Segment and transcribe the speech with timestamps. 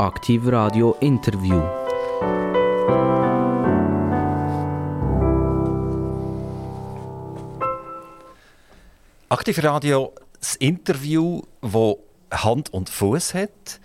[0.00, 1.60] Aktiv Radio Interview.
[9.28, 11.98] Aktiv Radio, das Interview, wo
[12.30, 13.80] Hand und Fuß hat.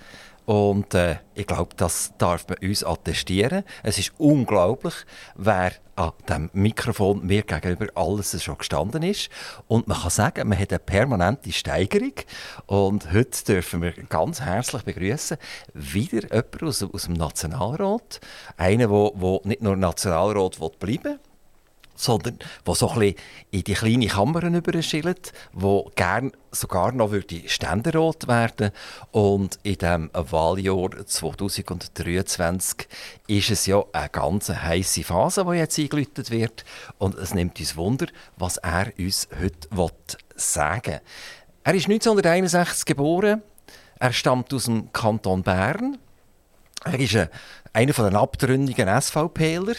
[0.46, 3.63] Und äh, ich glaube, das darf man uns attestieren.
[3.81, 4.93] Es ist unglaublich,
[5.35, 9.29] wer an dem Mikrofon mir gegenüber alles schon gestanden ist.
[9.67, 12.13] Und man kann sagen, man hat eine permanente Steigerung.
[12.65, 15.37] Und heute dürfen wir ganz herzlich begrüßen
[15.74, 18.20] wieder jemanden aus, aus dem Nationalrat.
[18.57, 21.20] Einen, der nicht nur Nationalrat bleiben will,
[21.95, 23.15] sondern wo so ein bisschen
[23.51, 28.71] in die kleine Kammern überschillt, wo gern sogar noch würde Ständerat werden.
[29.12, 32.88] Und in dem Wahljahr 2023
[33.27, 36.63] ist es ja eine ganz heiße Phase, die jetzt eingeläutet wird.
[36.98, 38.07] Und es nimmt uns Wunder,
[38.38, 39.67] was er uns heute
[40.35, 40.93] sagen.
[40.93, 41.02] Will.
[41.66, 43.41] Er ist 1961 geboren,
[43.98, 45.98] er stammt aus dem Kanton Bern,
[46.84, 47.15] er ist
[47.71, 49.76] einer der abtrünnigen SVPler,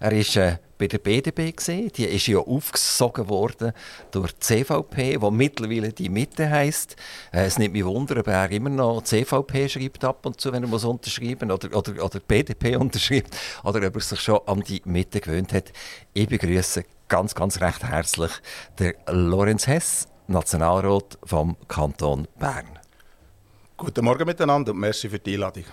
[0.00, 1.92] er ist äh, bei der BDP gesehen.
[1.96, 3.72] Die ist ja aufgesogen worden
[4.10, 6.96] durch die CVP, die mittlerweile die Mitte heisst.
[7.30, 10.64] Äh, es nimmt mich wunder, ob er immer noch CVP schreibt ab und zu, wenn
[10.64, 14.82] er muss unterschreiben oder, oder, oder BDP unterschreibt, oder ob er sich schon an die
[14.84, 15.72] Mitte gewöhnt hat.
[16.14, 18.32] Ich begrüße ganz, ganz recht herzlich
[18.80, 22.80] der Lorenz Hess, Nationalrat vom Kanton Bern.
[23.76, 25.64] Guten Morgen miteinander und merci für die Einladung.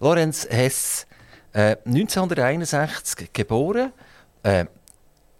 [0.00, 1.06] Lorenz Hess,
[1.52, 3.92] äh, 1961 geboren,
[4.46, 4.66] äh,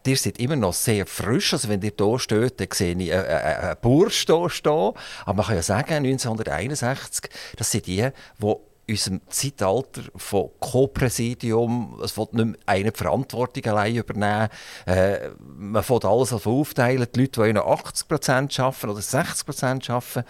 [0.07, 1.53] ihr seid immer noch sehr frisch.
[1.53, 4.93] Also wenn ihr hier steht, dann sehe ich einen, einen Bursch hier stehen.
[5.25, 8.09] Aber man kann ja sagen, 1961, das sind die,
[8.41, 8.57] die
[8.89, 14.49] unserem Zeitalter von Co-Präsidium, es wird nicht mehr eine Verantwortung allein übernehmen.
[14.87, 17.07] Äh, man fängt alles aufteilen.
[17.15, 20.25] Die Leute, noch 80 Prozent arbeiten oder 60 Prozent arbeiten.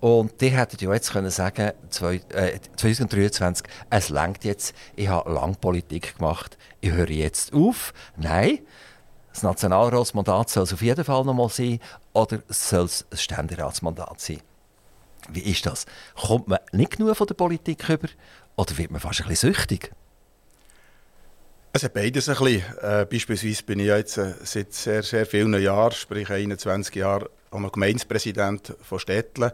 [0.00, 5.54] Und die hätten ja jetzt können sagen, 2023, äh, es langt jetzt, ich habe lange
[5.54, 7.92] Politik gemacht, ich höre jetzt auf.
[8.16, 8.60] Nein,
[9.32, 11.80] das Nationalratsmandat soll es auf jeden Fall noch mal sein
[12.12, 14.40] oder soll es ein Ständeratsmandat sein?
[15.28, 15.86] Wie ist das?
[16.14, 18.08] Kommt man nicht genug von der Politik über
[18.56, 19.92] oder wird man fast ein bisschen süchtig?
[21.72, 22.62] Es hat beides ein bisschen.
[22.80, 27.60] Äh, beispielsweise bin ich jetzt äh, seit sehr, sehr vielen Jahren, sprich 21 Jahren, auch
[27.60, 29.52] noch Gemeindepräsident von Städtle.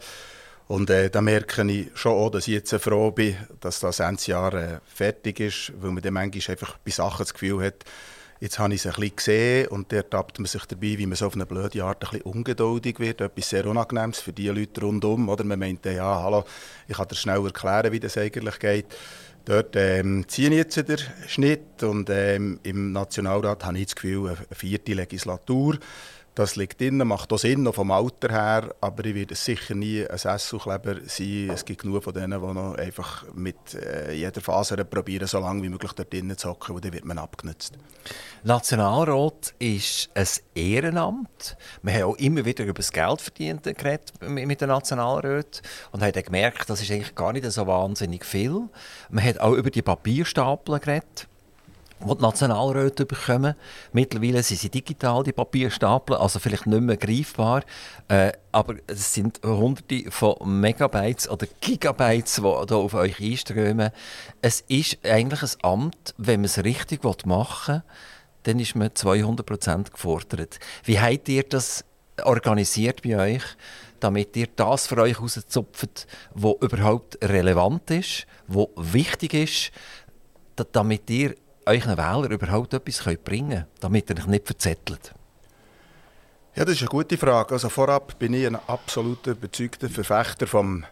[0.68, 4.22] Und äh, da merke ich schon auch, dass ich jetzt froh bin, dass das Ende
[4.24, 7.84] Jahr äh, fertig ist, weil man dann manchmal einfach bei Sachen das Gefühl hat,
[8.42, 11.14] jetzt habe ich es ein bisschen gesehen und da tappt man sich dabei, wie man
[11.14, 14.80] so auf eine blöde Art ein bisschen ungeduldig wird, etwas sehr Unangenehmes für die Leute
[14.80, 15.28] rundum.
[15.28, 16.44] Oder man meint, ja, hallo,
[16.88, 18.86] ich kann dir schnell erklären, wie das eigentlich geht.
[19.44, 20.98] Dort ähm, ziehe ich jetzt den
[21.28, 25.78] Schnitt und ähm, im Nationalrat habe ich das Gefühl, eine vierte Legislatur.
[26.34, 30.06] Das liegt drin, macht auch Sinn, auch vom Alter her, aber ich werde sicher nie
[30.06, 31.50] ein Sesselkleber sein.
[31.52, 35.62] Es gibt genug von denen, die noch einfach mit äh, jeder Faser probieren, so lange
[35.62, 37.74] wie möglich dort drinnen zu hocken, und dann wird man abgenutzt.
[38.44, 41.56] Nationalrat ist ein Ehrenamt.
[41.82, 45.60] Wir haben auch immer wieder über das Geld verdient geredet mit den Nationalräten
[45.90, 48.70] und haben dann gemerkt, das ist eigentlich gar nicht so wahnsinnig viel.
[49.10, 51.28] Man hat auch über die Papierstapel geredet
[52.04, 53.54] die die Nationalräte bekommen.
[53.92, 57.62] Mittlerweile sind sie digital, die Papierstapel, also vielleicht nicht mehr greifbar.
[58.08, 63.90] Äh, aber es sind hunderte von Megabytes oder Gigabytes, die hier auf euch einströmen.
[64.40, 67.82] Es ist eigentlich ein Amt, wenn man es richtig machen will,
[68.44, 70.58] dann ist man 200% gefordert.
[70.84, 71.84] Wie habt ihr das
[72.24, 73.42] organisiert bei euch,
[74.00, 79.72] damit ihr das für euch rauszupft, was überhaupt relevant ist, was wichtig ist,
[80.72, 81.34] damit ihr
[81.66, 85.14] euren Wähler überhaupt etwas bringen könnt, damit ihr euch nicht verzettelt?
[86.54, 87.54] Ja, das ist eine gute Frage.
[87.54, 90.84] Also vorab bin ich ein absoluter überzeugter Verfechter vom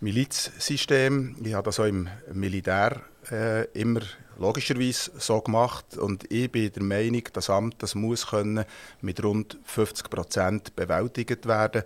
[0.00, 1.36] Milizsystem.
[1.42, 4.00] Ich habe das auch im Militär äh, immer
[4.38, 8.64] logischerweise so gemacht und ich bin der Meinung, das Amt das muss können
[9.00, 11.84] mit rund 50 Prozent bewältigt werden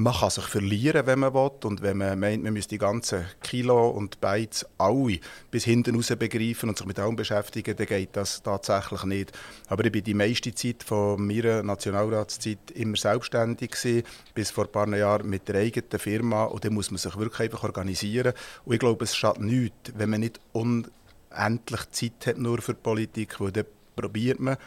[0.00, 1.50] man kann sich verlieren, wenn man will.
[1.64, 5.18] Und wenn man meint, man müsste die ganzen Kilo und Bytes alle
[5.50, 9.32] bis hinten raus begreifen und sich mit allem beschäftigen, dann geht das tatsächlich nicht.
[9.66, 14.04] Aber ich war die meiste Zeit von meiner Nationalratszeit immer selbstständig gewesen,
[14.34, 16.44] bis vor ein paar Jahren mit der eigenen Firma.
[16.44, 18.34] Und dann muss man sich wirklich einfach organisieren.
[18.66, 23.40] Und ich glaube, es schadet nichts, wenn man nicht unendlich Zeit hat nur für Politik,
[23.40, 23.64] weil dann
[23.96, 24.58] probiert man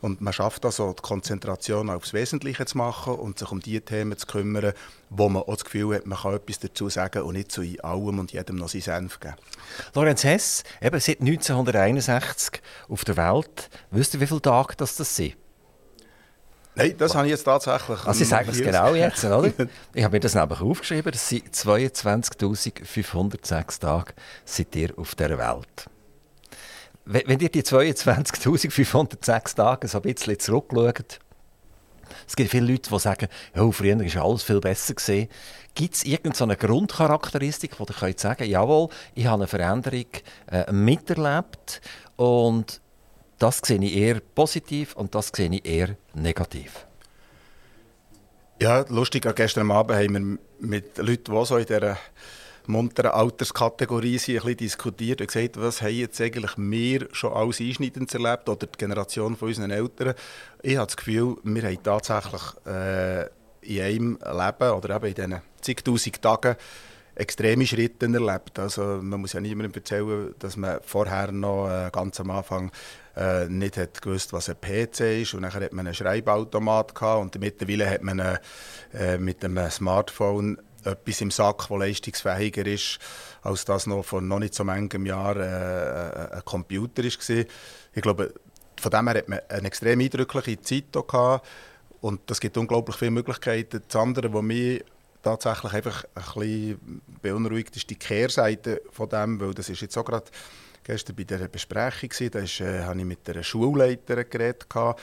[0.00, 4.16] und man schafft also die Konzentration aufs Wesentliche zu machen und sich um die Themen
[4.16, 4.72] zu kümmern,
[5.10, 8.18] wo man auch das Gefühl hat, man kann etwas dazu sagen und nicht zu allem
[8.18, 9.34] und jedem noch seinen Senf geben.
[9.94, 13.70] Lorenz Hess, eben seit 1961 auf der Welt.
[13.90, 15.36] Wisst ihr, wie viele Tage das, das sind?
[16.78, 18.04] Nein, das habe ich jetzt tatsächlich.
[18.04, 19.50] Also ich sage es genau jetzt, oder?
[19.94, 24.12] Ich habe mir das nämlich aufgeschrieben, das sind 22.506 Tage
[24.44, 25.90] seid ihr auf dieser Welt.
[27.10, 31.20] Wenn ihr die 22.506 Tage so ein bisschen zurückschaut,
[32.26, 34.94] es gibt viele Leute, die sagen, ja, früher war alles viel besser.
[35.74, 40.04] Gibt es irgendeine Grundcharakteristik, wo ihr könnt sagen jawohl, ich habe eine Veränderung
[40.50, 41.80] äh, miterlebt
[42.16, 42.82] und
[43.38, 46.86] das sehe ich eher positiv und das sehe ich eher negativ?
[48.60, 51.96] Ja, lustig, gestern Abend haben wir mit Leuten, die so in dieser
[52.68, 57.60] munteren Alterskategorie sind, ein bisschen diskutiert und gesagt, was haben jetzt eigentlich wir schon alles
[57.60, 60.14] Einschneidendes erlebt oder die Generation von unseren Eltern.
[60.62, 63.26] Ich habe das Gefühl, wir haben tatsächlich äh,
[63.62, 66.56] in einem Leben oder eben in diesen zigtausend Tagen
[67.14, 68.58] extreme Schritte erlebt.
[68.58, 72.70] Also man muss ja niemandem erzählen, dass man vorher noch äh, ganz am Anfang
[73.16, 77.20] äh, nicht hat gewusst, was ein PC ist und dann hat man einen Schreibautomat gehabt
[77.20, 78.38] und mittlerweile hat man
[78.94, 82.98] äh, mit einem Smartphone etwas im Sack, das leistungsfähiger ist,
[83.42, 87.44] als das noch vor noch nicht so manchem Jahr äh, äh ein Computer war.
[87.94, 88.34] Ich glaube,
[88.80, 91.46] von dem her hat man eine extrem eindrückliche Zeit gehabt
[92.00, 93.82] und das gibt unglaublich viele Möglichkeiten.
[93.86, 94.84] Das andere, was mich
[95.22, 100.04] tatsächlich einfach ein bisschen beunruhigt, ist die Kehrseite von dem, weil das ist jetzt auch
[100.04, 100.30] gerade
[100.84, 105.00] gestern bei dieser Besprechung da ist, äh, habe ich mit einer Schulleiterin geredet gehabt,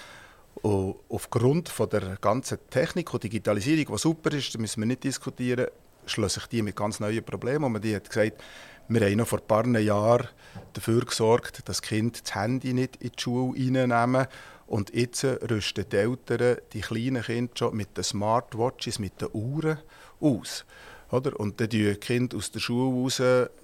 [0.62, 5.04] und aufgrund von der ganzen Technik und Digitalisierung, die super ist, da müssen wir nicht
[5.04, 5.68] diskutieren,
[6.06, 7.66] schließen sich die mit ganz neuen Problemen.
[7.66, 8.42] Und man die hat gesagt,
[8.88, 10.28] wir haben noch vor ein paar Jahren
[10.74, 14.28] dafür gesorgt, dass Kinder das Handy nicht in die Schule reinnehmen.
[14.68, 19.80] Und jetzt rüsten die Eltern die kleinen Kinder schon mit den Smartwatches, mit den Uhren
[20.20, 20.66] aus.
[21.12, 21.40] Oder?
[21.40, 23.22] Und dann die Kinder aus der Schule raus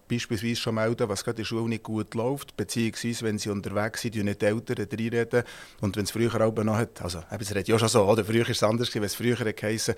[0.07, 4.01] beispielsweise schon melden, was gerade in der Schule nicht gut läuft, beziehungsweise wenn sie unterwegs
[4.01, 5.43] sind, nicht die Eltern reinreden.
[5.79, 8.23] Und wenn es früher auch noch hat, also es redet ja schon so, oder?
[8.25, 9.95] früher war es anders, wenn es früher geheißen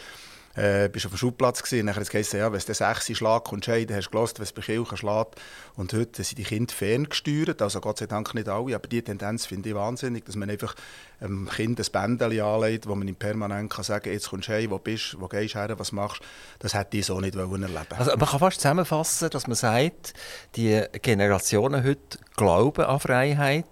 [0.55, 3.43] äh, bist auf dem Schulplatz gewesen, nachher hat es ja, wenn es den sechs Schlag
[3.43, 5.41] kommt, dann hast du gehört, wenn es bei Kirchen schlägt.
[5.75, 9.45] Und heute sind die Kinder ferngesteuert, also Gott sei Dank nicht alle, aber die Tendenz
[9.45, 10.75] finde ich wahnsinnig, dass man einfach
[11.19, 14.53] einem Kind ein Bändchen anlegt, wo man ihm permanent kann sagen kann, jetzt kommst du
[14.53, 16.25] heim, wo bist wo gehst du her, was machst du.
[16.59, 17.59] Das hätte ich so nicht erleben
[17.89, 20.13] Also man kann fast zusammenfassen, dass man sagt,
[20.55, 23.65] die Generationen heute glauben an Freiheit,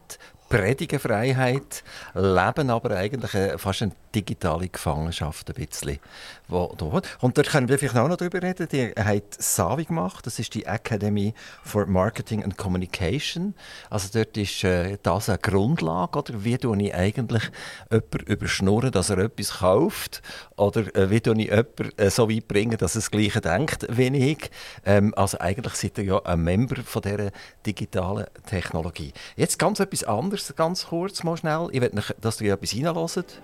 [0.51, 1.83] predigen Freiheit,
[2.13, 5.99] leben aber eigentlich fast eine digitale Gefangenschaft ein bisschen.
[6.47, 6.75] Wo,
[7.21, 8.67] und dort können wir vielleicht auch noch darüber reden.
[8.69, 11.33] Die hat SAVI gemacht, das ist die Academy
[11.63, 13.55] for Marketing and Communication.
[13.89, 16.43] Also dort ist äh, das eine Grundlage, oder?
[16.43, 17.43] Wie tue ich eigentlich
[17.89, 20.21] jemanden überschnurren, dass er etwas kauft?
[20.57, 23.87] Oder äh, wie tue ich jemanden äh, so weit bringen, dass er das Gleiche denkt
[23.89, 24.51] wie ich?
[24.85, 27.31] Ähm, also eigentlich seid ihr ja ein Member von dieser
[27.65, 29.13] digitalen Technologie.
[29.37, 31.69] Jetzt ganz etwas anderes, ganz kurz mal schnell.
[31.71, 33.41] Ich will, dass ihr etwas reinlässt.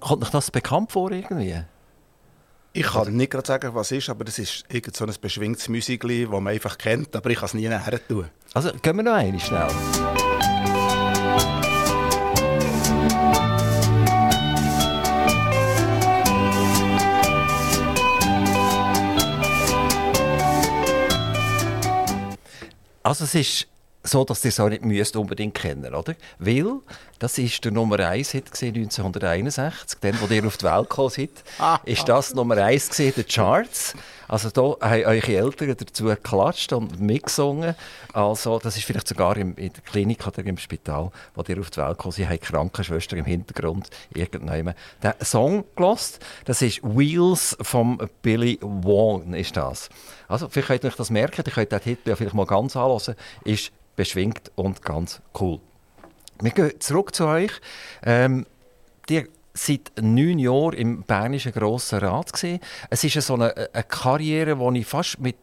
[0.00, 1.62] Kommt euch das bekannt vor irgendwie?
[2.72, 5.68] Ich kann nicht gerade sagen, was es ist, aber das ist irgend so ein beschwingtes
[5.68, 8.26] Musik, das man einfach kennt, aber ich kann es nie näher tun.
[8.54, 9.68] Also gehen wir noch eine schnell.
[23.08, 23.66] Also es ist
[24.02, 26.14] so, dass ihr es auch nicht müsst unbedingt kennen oder?
[26.38, 26.80] Weil
[27.18, 31.30] das ist der Nummer 1 Hit 1961, dann, wo ihr auf die Welt gekommen seid,
[31.58, 33.94] ah, ist das Nummer 1 gesehen, der Charts.
[34.28, 37.74] Also da haben eure Eltern dazu geklatscht und mitgesungen.
[38.12, 41.78] Also das ist vielleicht sogar in der Klinik oder im Spital, wo ihr auf die
[41.78, 46.24] Welt gekommen seid, haben Krankenschwester im Hintergrund irgendjemand den Song gelost.
[46.44, 49.88] Das ist Wheels von Billy Wong ist das.
[50.28, 52.76] Also vielleicht könnt ihr euch das merken, ihr könnt den Titel ja vielleicht mal ganz
[52.76, 55.60] anhören, ist beschwingt und ganz cool.
[56.40, 57.50] Wir gehen zurück zu euch.
[58.04, 58.46] Ähm,
[59.08, 59.26] die
[59.58, 62.32] seit neun Jahren im Bernischen Grossen Rat.
[62.32, 62.60] Gewesen.
[62.90, 65.36] Es ist so eine, eine Karriere, die ich fast mit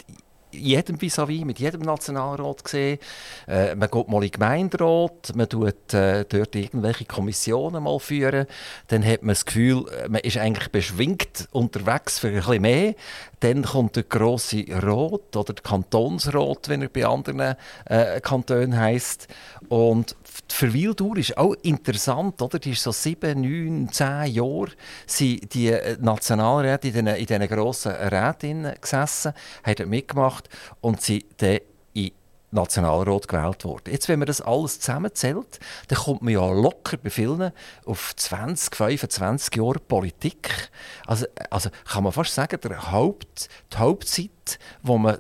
[0.58, 3.00] jedem vis mit jedem Nationalrat sehe.
[3.48, 8.48] Äh, man geht mal in den Gemeinderat, man tut äh, dort irgendwelche Kommissionen mal führen.
[8.88, 12.96] Dann hat man das Gefühl, äh, man ist eigentlich beschwingt unterwegs für ein bisschen mehr.
[13.40, 19.28] Dann kommt der grosse Rot oder der Kantonsrat, wenn er bei anderen äh, Kantonen heisst.
[19.70, 20.16] Und
[20.50, 22.60] die Verweildauer ist auch interessant, oder?
[22.60, 24.72] Die ist so sieben, neun, zehn Jahre
[25.06, 29.34] sind die äh, Nationalräte in diesen grossen Räten gesessen,
[29.64, 30.45] haben mitgemacht
[30.82, 31.60] und sind dann
[31.94, 32.12] in
[32.52, 33.92] Nationalrat gewählt worden.
[33.92, 37.52] Jetzt, wenn man das alles zusammenzählt, dann kommt man ja locker bei vielen
[37.86, 40.70] auf 20, 25 Jahre Politik.
[41.06, 45.18] Also, also kann man fast sagen, der Haupt, die Hauptzeit, wo man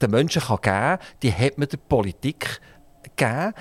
[0.00, 2.60] den Menschen geben kann, die hat man der Politik
[3.02, 3.54] gegeben.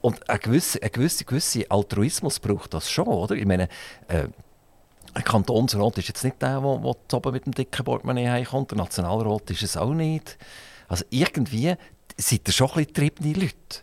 [0.00, 3.36] Und ein gewisser, ein gewisser, gewisser Altruismus braucht das schon, oder?
[3.36, 3.68] Ich meine,
[4.08, 4.26] äh,
[5.14, 8.70] ein Kantonsrat ist jetzt nicht der, der, der mit dem dicken Portemonnaie heimkommt.
[8.70, 10.38] Der Nationalrat ist es auch nicht.
[10.88, 11.74] Also irgendwie
[12.16, 13.82] seid ihr schon ein bisschen getriebene Leute.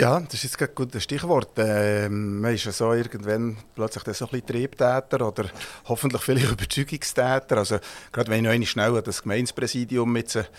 [0.00, 1.52] Ja, das ist jetzt ein gutes Stichwort.
[1.56, 5.48] Ähm, man ist ja so irgendwann plötzlich so ein bisschen Triebtäter oder
[5.84, 7.58] hoffentlich vielleicht Überzeugungstäter.
[7.58, 7.78] Also
[8.10, 10.50] gerade wenn ich noch schnell an das Gemeindepräsidium jetzt,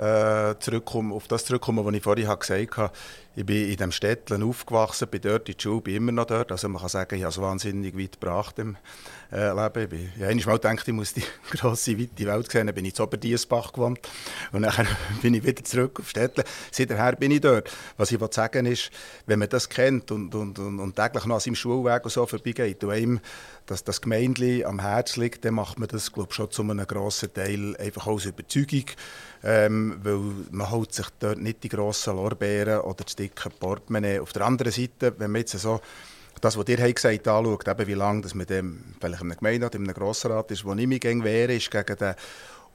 [0.00, 2.92] äh, zurückkomme, auf das zurückkomme, was ich vorhin gesagt habe.
[3.36, 6.50] Ich bin in diesem Städtchen aufgewachsen, bin dort in der Schule, bin immer noch dort.
[6.50, 8.76] Also man kann sagen, ich habe es wahnsinnig weit gebracht im
[9.30, 9.82] äh, Leben.
[9.82, 12.66] Ich bin, ja, einmal gedacht, ich muss die grosse, weite Welt sehen.
[12.66, 14.00] Dann bin ich zu Oberdiesbach gewohnt
[14.52, 14.88] und dann
[15.22, 16.44] bin ich wieder zurück auf Städtchen.
[16.72, 17.70] Seither bin ich dort.
[17.96, 18.90] Was ich sagen ist,
[19.26, 22.26] wenn man das kennt und, und, und, und täglich noch an seinem Schulweg und so
[22.26, 23.20] vorbeigeht und einem
[23.70, 27.32] dass das Gemeindli am Herz liegt, dann macht man das glaube schon zu einem grossen
[27.32, 28.86] Teil einfach aus Überzeugung,
[29.42, 30.20] ähm, weil
[30.50, 34.20] man holt sich dort nicht die grossen Lorbeeren oder das dicke Portemonnaie.
[34.20, 35.80] Auf der anderen Seite, wenn man jetzt so
[36.40, 39.38] das, was ihr gesagt habt, anschaut, eben wie lange dass man dem, vielleicht in einem
[39.38, 42.14] Gemeinderat, in einem Grossrat ist, wo ich mich gegen wehre, ist gegen den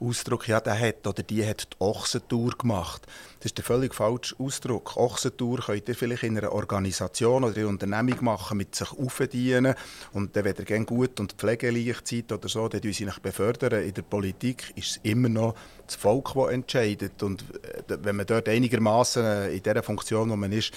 [0.00, 3.02] Ausdruck, ja, der hat oder die hat die Ochsentour gemacht.
[3.38, 4.96] Das ist der völlig falsche Ausdruck.
[4.96, 9.74] Ochsentour könnt ihr vielleicht in einer Organisation oder in einer Unternehmung machen, mit sich aufdienen
[10.12, 13.82] und dann, wenn ihr gut und pflegeleicht seid oder so, dann sie sich befördern.
[13.82, 15.54] In der Politik ist es immer noch
[15.86, 20.36] das Volk, das entscheidet und äh, wenn man dort einigermaßen äh, in der Funktion, wo
[20.36, 20.72] man ist,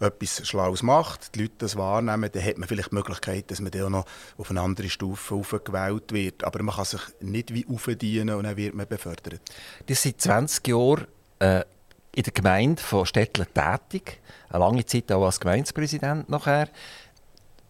[0.00, 3.70] etwas Schlaues macht, die Leute das wahrnehmen, dann hat man vielleicht die Möglichkeit, dass man
[3.70, 4.06] dann noch
[4.38, 6.44] auf eine andere Stufe aufgewählt wird.
[6.44, 9.40] Aber man kann sich nicht wie aufdienen und dann wird man befördert.
[9.88, 11.06] Die sind 20 Jahre
[11.38, 11.64] äh,
[12.14, 16.68] in der Gemeinde von Städtler tätig, eine lange Zeit auch als Gemeindepräsident nachher.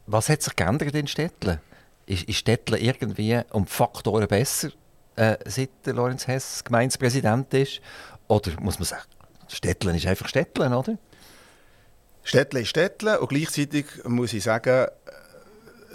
[0.07, 1.61] Was hat sich geändert in Städtle?
[2.07, 4.71] Ist, ist Städtle irgendwie um Faktoren besser,
[5.17, 7.81] äh, seit Lorenz Hess Gemeindepräsident ist?
[8.29, 9.03] Oder muss man sagen,
[9.49, 10.97] Städtle ist einfach Städtle, oder?
[12.31, 14.87] Städtle ist Städtle und gleichzeitig muss ich sagen,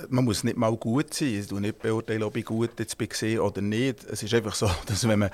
[0.09, 1.29] man muss nicht mal gut sein.
[1.29, 4.03] Ich beurteile nicht, beurteilen, ob ich gut jetzt bin oder nicht.
[4.03, 5.29] Es ist einfach so, dass wenn man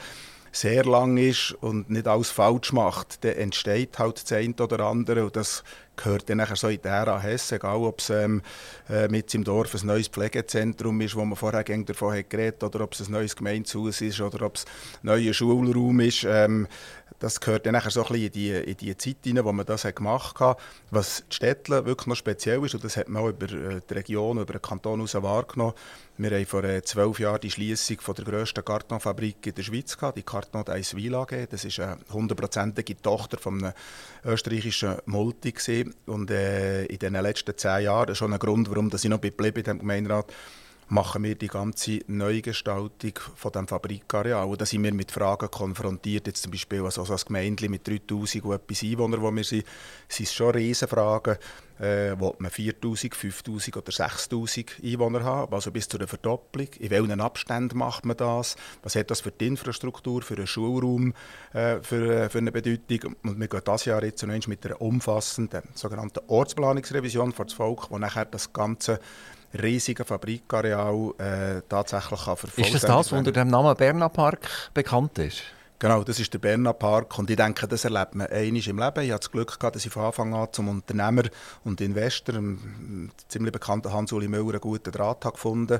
[0.52, 5.26] sehr lang ist und nicht alles falsch macht, dann entsteht halt das eine oder andere
[5.26, 5.64] und das
[5.96, 8.44] gehört dann nachher so in der Ära Hesse, egal ob es ähm,
[8.90, 12.82] äh, mit im Dorf ein neues Pflegezentrum ist, wo man vorher davon hat geredet oder
[12.82, 16.26] ob es ein neues Gemeindehaus ist oder ob es ein neuer Schulraum ist.
[16.28, 16.68] Ähm,
[17.22, 19.64] das gehört dann nachher so ein bisschen in die, in die Zeit hinein, wo man
[19.66, 20.60] das gemacht hat.
[20.90, 23.94] Was die Städte wirklich noch speziell ist, und das hat man auch über äh, die
[23.94, 25.74] Region, über den Kanton hinaus wahrgenommen,
[26.18, 30.18] wir haben vor äh, zwölf Jahren die Schließung der grössten Kartonfabrik in der Schweiz gehabt,
[30.18, 31.48] die Karton Eiswil AG.
[31.50, 33.74] Das ist eine hundertprozentige Tochter von einem
[34.26, 35.94] österreichischen Multi gewesen.
[36.08, 39.22] und äh, in den letzten zehn Jahren, das ist schon ein Grund, warum ich noch
[39.22, 40.34] geblieben in diesem Gemeinderat,
[40.92, 44.58] machen wir die ganze Neugestaltung von dem Fabrikareal.
[44.58, 48.56] Da sind wir mit Fragen konfrontiert, jetzt zum Beispiel also als Gemeinde mit 3000 und
[48.56, 49.66] etwas Einwohnern, wo wir sind,
[50.10, 51.38] sind es schon Riesenfragen.
[51.80, 56.68] Äh, will man 4000, 5000 oder 6000 Einwohner haben, also bis zu einer Verdopplung.
[56.80, 58.58] In welchen Abständen macht man das?
[58.84, 61.14] Was hat das für die Infrastruktur, für einen Schulraum,
[61.54, 63.16] äh, für, äh, für eine Bedeutung?
[63.24, 67.98] Und wir gehen dieses Jahr jetzt mit einer umfassenden sogenannten Ortsplanungsrevision vor das Volk, wo
[67.98, 69.00] nachher das ganze
[69.54, 75.18] riesigen Fabrikareal äh, tatsächlich kann Ist das das, was unter dem Namen Berna Park bekannt
[75.20, 75.44] ist?
[75.82, 79.02] Genau, das ist der Berna Park und ich denke, das erlebt man einmal im Leben.
[79.02, 81.24] Ich hatte das Glück gehabt, dass ich von Anfang an zum Unternehmer
[81.64, 85.80] und Investor, dem ziemlich bekannten Hans-Uli Müller, einen guten Draht gefunden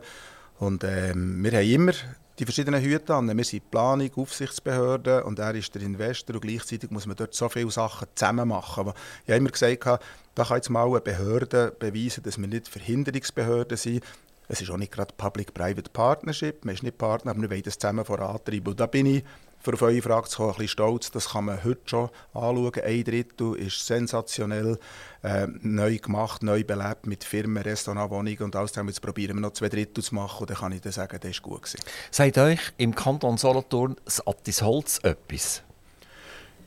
[0.58, 1.94] Und ähm, wir haben immer
[2.40, 3.38] die verschiedenen Hüte an.
[3.38, 7.48] Wir sind Planung, Aufsichtsbehörde und er ist der Investor und gleichzeitig muss man dort so
[7.50, 8.94] viele Sachen zusammen machen.
[9.26, 10.02] Ich habe immer gesagt,
[10.36, 14.04] da kann jetzt mal eine Behörde beweisen, dass wir nicht Verhinderungsbehörde sind.
[14.48, 17.78] Es ist auch nicht gerade Public-Private Partnership, man ist nicht Partner, aber wir wollen das
[17.80, 18.68] zusammen vorantreiben.
[18.72, 19.24] Und da bin ich
[19.62, 21.12] für auf eure Frage zu kommen, ein bisschen stolz.
[21.12, 22.82] Das kann man heute schon anschauen.
[22.84, 24.80] Ein Drittel ist sensationell
[25.24, 28.74] äh, neu gemacht, neu belebt mit Firmen, Restaurants, Wohnungen und alles.
[28.76, 31.32] Jetzt probieren wir noch zwei Drittel zu machen und dann kann ich dann sagen, das
[31.32, 31.80] ist gut gewesen.
[32.10, 35.62] Sagt euch im Kanton Solothurn das Attis Holz etwas?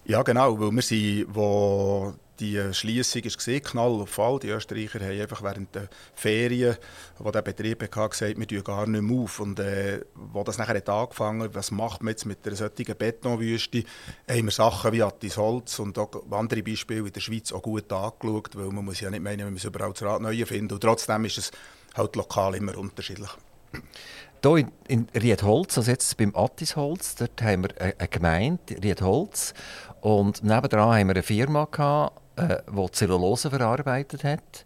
[0.07, 4.39] Ja, genau, weil wir sind, wo die Schließung war Knall auf Fall.
[4.41, 6.77] Die Österreicher haben einfach während der Ferien,
[7.19, 9.41] wo der Betrieb hatte, gesagt, wir tun gar nicht mehr auf.
[9.41, 13.85] Und äh, wo das nachher hat angefangen was macht man jetzt mit einer solchen Betonwüste,
[14.29, 17.93] haben wir Sachen wie Attis Holz und auch andere Beispiele in der Schweiz auch gut
[17.93, 20.75] angeschaut, weil man muss ja nicht meinen, man muss überall das Rad neu finden.
[20.75, 21.51] Und trotzdem ist es
[21.95, 23.31] halt lokal immer unterschiedlich.
[24.43, 29.55] Hier in, in Riedholz, also jetzt beim Attisholz, dort haben wir eine Gemeinde, Riedholz.
[30.03, 34.65] Und nebendran haben wir eine Firma gehabt, äh, die Zellulose verarbeitet hat.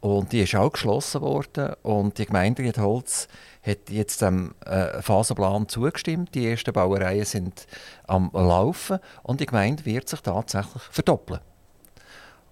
[0.00, 1.74] Und die ist auch geschlossen worden.
[1.82, 3.26] Und die Gemeinde Riedholz
[3.62, 6.34] hat jetzt dem äh, Phasenplan zugestimmt.
[6.34, 7.66] Die ersten Bauereien sind
[8.06, 9.00] am Laufen.
[9.22, 11.40] Und die Gemeinde wird sich tatsächlich verdoppeln.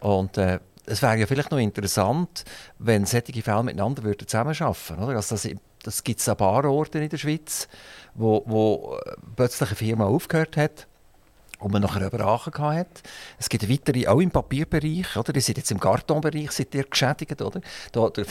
[0.01, 2.45] Und äh, es wäre ja vielleicht noch interessant,
[2.79, 5.17] wenn solche Fälle miteinander würden zusammenarbeiten würden.
[5.17, 5.49] Also das,
[5.83, 7.69] das gibt es ein paar Orte in der Schweiz,
[8.15, 10.87] wo, wo äh, plötzlich eine Firma aufgehört hat
[11.59, 13.03] und man nachher über Aachen hat.
[13.39, 15.33] Es gibt weitere, auch im Papierbereich, oder?
[15.33, 17.61] Die sind jetzt im Kartonbereich sind die geschädigt, oder?
[17.93, 18.25] Da, der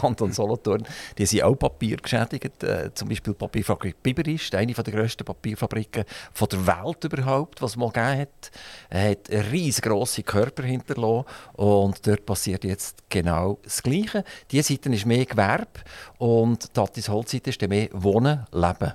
[0.00, 0.86] Kanton Solothurn,
[1.18, 2.62] die sind auch Papier geschädigt.
[2.62, 7.76] Äh, zum Beispiel die Papierfabrik Biberist, eine der grössten Papierfabriken von der Welt überhaupt, was
[7.76, 8.50] mal gegeben hat.
[8.88, 14.24] Er hat riesengroße Körper hinterlassen und dort passiert jetzt genau das Gleiche.
[14.50, 15.80] Diese Seite ist mehr Gewerbe
[16.18, 18.92] und die Holzseite ist mehr Wohnen, Leben.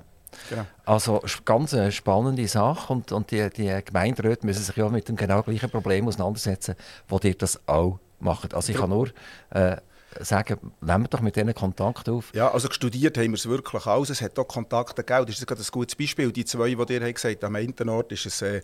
[0.50, 0.64] Genau.
[0.84, 5.16] Also ganz eine spannende Sache und, und die, die Gemeinderäte müssen sich ja mit dem
[5.16, 6.74] genau gleichen Problem auseinandersetzen,
[7.08, 8.54] wo ihr das auch macht.
[8.54, 9.08] Also ich kann nur
[9.50, 9.76] äh,
[10.20, 12.32] sagen, nehmen wir doch mit denen Kontakt auf.
[12.34, 14.10] Ja, also studiert haben wir es wirklich alles.
[14.10, 15.26] Es hat auch Kontakte gegeben.
[15.26, 16.32] Das ist gerade ein gutes Beispiel.
[16.32, 18.60] Die zwei, die ihr gesagt habt, am einen Ort ist es äh,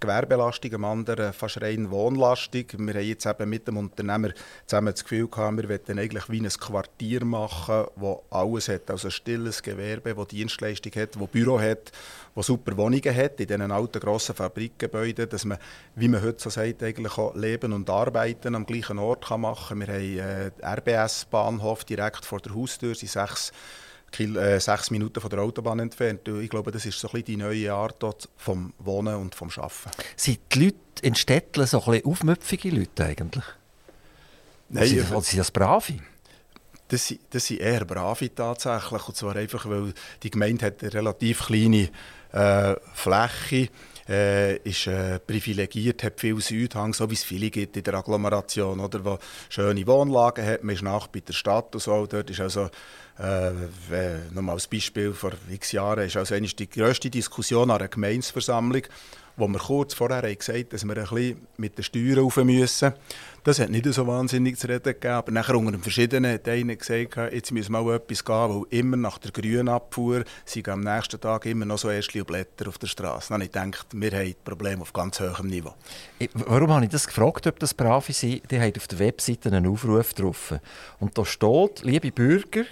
[0.00, 2.76] Gewerbelastung, am anderen fast rein Wohnlastig.
[2.78, 4.30] Wir haben jetzt eben mit dem Unternehmer
[4.66, 8.90] zusammen das Gefühl gehabt, wir wollen eigentlich wie ein Quartier machen, das alles hat.
[8.90, 11.92] Also ein stilles Gewerbe, das Dienstleistung hat, das Büro hat,
[12.34, 15.58] das super Wohnungen hat, in diesen alten grossen Fabrikgebäuden, dass man,
[15.94, 19.80] wie man heute so sagt, eigentlich auch Leben und Arbeiten am gleichen Ort kann machen
[19.80, 19.88] kann.
[19.88, 23.52] Wir haben äh, RBS-Bahnhof direkt vor der Haustür, sind sechs
[24.20, 26.28] äh, sechs Minuten von der Autobahn entfernt.
[26.28, 29.48] Ich glaube, das ist so ein bisschen die neue Art dort vom Wohnen und vom
[29.56, 29.90] Arbeiten.
[30.16, 33.44] Sind die Leute in Städten so ein bisschen aufmüpfige Leute eigentlich?
[34.68, 34.86] Nein.
[34.86, 35.94] Sind, oder sind das Brave?
[36.88, 39.08] Das sind, das sind eher Brave tatsächlich.
[39.08, 41.88] Und zwar einfach, weil die Gemeinde hat eine relativ kleine
[42.34, 43.68] äh, Fläche
[44.08, 48.80] äh, ist äh, privilegiert, hat viel Südhang, so wie es viele gibt in der Agglomeration,
[48.80, 52.06] oder, wo schöne Wohnlagen hat, man ist nach bei der Stadt und so.
[52.06, 52.68] Dort ist also
[53.18, 53.52] äh,
[54.32, 58.82] nochmal als Beispiel, vor x Jahren ist also die grösste Diskussion an einer Gemeinsversammlung,
[59.36, 62.92] wo wir kurz vorher gesagt dass wir ein bisschen mit den Steuern rauf müssen.
[63.42, 67.32] Das hat nicht so wahnsinnig zu reden gegeben, aber nachher unter verschiedenen hat einer gesagt,
[67.32, 71.20] jetzt müssen wir mal etwas gehen, weil immer nach der grünen Abfuhr sind am nächsten
[71.20, 73.28] Tag immer noch so Ästchen Blätter auf der Straße.
[73.28, 75.74] Dann habe ich gedacht, wir haben Probleme auf ganz hohem Niveau.
[76.32, 78.50] Warum habe ich das gefragt, ob das Brave sind?
[78.50, 80.54] Die haben auf der Webseite einen Aufruf drauf.
[80.98, 82.64] Und da steht, liebe Bürger,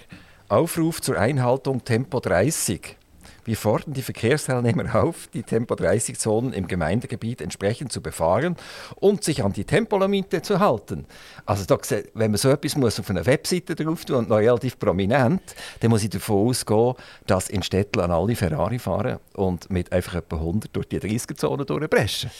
[0.49, 2.97] Aufruf zur Einhaltung Tempo 30.
[3.45, 8.55] Wir fordern die Verkehrsteilnehmer auf, die Tempo-30-Zonen im Gemeindegebiet entsprechend zu befahren
[8.95, 11.05] und sich an die Tempolimite zu halten.
[11.45, 11.77] Also da,
[12.13, 15.41] wenn man so etwas muss auf einer Webseite drauf tun und noch relativ prominent,
[15.81, 16.93] dann muss ich davon ausgehen,
[17.27, 22.31] dass in Städten alle Ferrari fahren und mit einfach etwa 100 durch die 30er-Zone durchbrechen.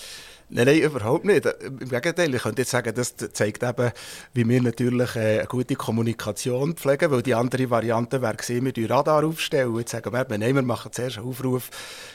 [0.55, 1.47] Nein, nein, überhaupt nicht.
[1.47, 3.91] Im Gegenteil, ich könnte jetzt sagen, das zeigt eben,
[4.35, 8.89] wie wir natürlich äh, eine gute Kommunikation pflegen, weil die andere Variante wäre gewesen, wir
[8.91, 9.75] Radar aufstellen.
[9.79, 11.71] Jetzt sagen wir, nein, wir machen zuerst einen Aufruf.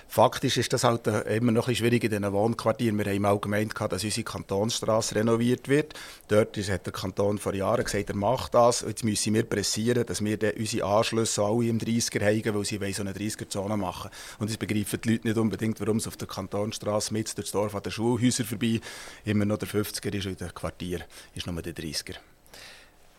[0.06, 2.96] Faktisch ist das halt äh, immer noch ein schwierig in diesen Wohnquartieren.
[2.96, 5.94] Wir haben auch gemeint, dass unsere Kantonsstraße renoviert wird.
[6.28, 8.84] Dort hat der Kanton vor Jahren gesagt, er macht das.
[8.86, 13.02] Jetzt müssen wir pressieren, dass wir unsere Anschlüsse alle im 30er haben, weil sie so
[13.02, 17.12] eine 30er-Zone machen Und das begreifen die Leute nicht unbedingt, warum es auf der Kantonsstraße
[17.12, 18.80] mit durchs Dorf an der Schule Häuser vorbei
[19.24, 21.00] immer noch der 50er ist und der Quartier
[21.34, 22.16] ist nur der 30er.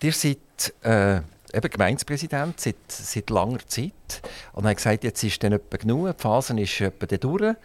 [0.01, 0.37] Ihr seid
[0.83, 1.17] äh,
[1.51, 4.21] eben Gemeindepräsident seit, seit langer Zeit
[4.53, 7.55] und habt gesagt, jetzt ist dann etwa genug, die Phase ist etwa durch.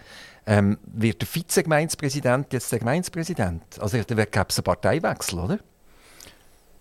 [0.47, 3.63] Ähm, wird der Vizegemeindepräsident jetzt der Gemeindepräsident?
[3.79, 5.59] Also da gibt es einen Parteiwechsel, oder?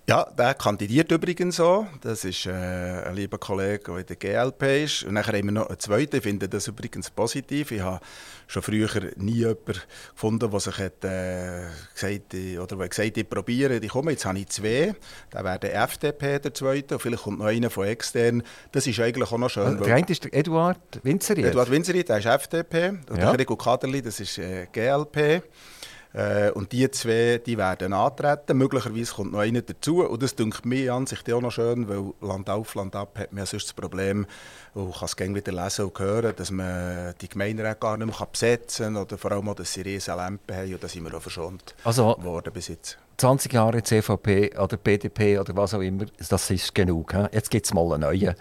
[0.05, 1.87] Ja, der kandidiert übrigens so.
[2.01, 5.03] Das ist äh, ein lieber Kollege, der in der GLP ist.
[5.03, 6.17] Und dann haben wir noch einen zweiten.
[6.17, 7.71] Ich finde das übrigens positiv.
[7.71, 8.01] Ich habe
[8.47, 9.79] schon früher nie jemanden
[10.13, 14.11] gefunden, der sich hat, äh, gesagt, oder der gesagt ich probiere, ich komme.
[14.11, 14.93] Jetzt habe ich zwei.
[15.29, 18.43] Dann wäre der FDP der zweite und vielleicht kommt noch einer von extern.
[18.73, 19.63] Das ist eigentlich auch noch schön.
[19.63, 21.43] Also, der eine ist der Eduard Winzeri.
[21.43, 22.89] Eduard Winzeri, der ist FDP.
[22.89, 23.31] Und ja.
[23.31, 25.43] der Rico Kaderli, das ist äh, GLP.
[26.13, 28.57] Äh, und die zwei die werden antreten.
[28.57, 30.05] Möglicherweise kommt noch einer dazu.
[30.05, 33.31] Und das denkt mir an sich auch noch schön, weil Land auf, Land ab hat
[33.33, 34.25] man ja sonst das Problem,
[34.75, 38.27] und kann es gerne wieder lesen und hören, dass man die Gemeinderäte gar nicht mehr
[38.31, 40.73] besetzen kann oder vor allem auch, dass sie riesige Lampen haben.
[40.73, 42.97] Und da sind wir auch verschont also, worden bis jetzt.
[43.17, 47.13] 20 Jahre CVP oder BDP oder was auch immer, das ist genug.
[47.13, 47.25] He?
[47.31, 48.35] Jetzt gibt es mal eine neue,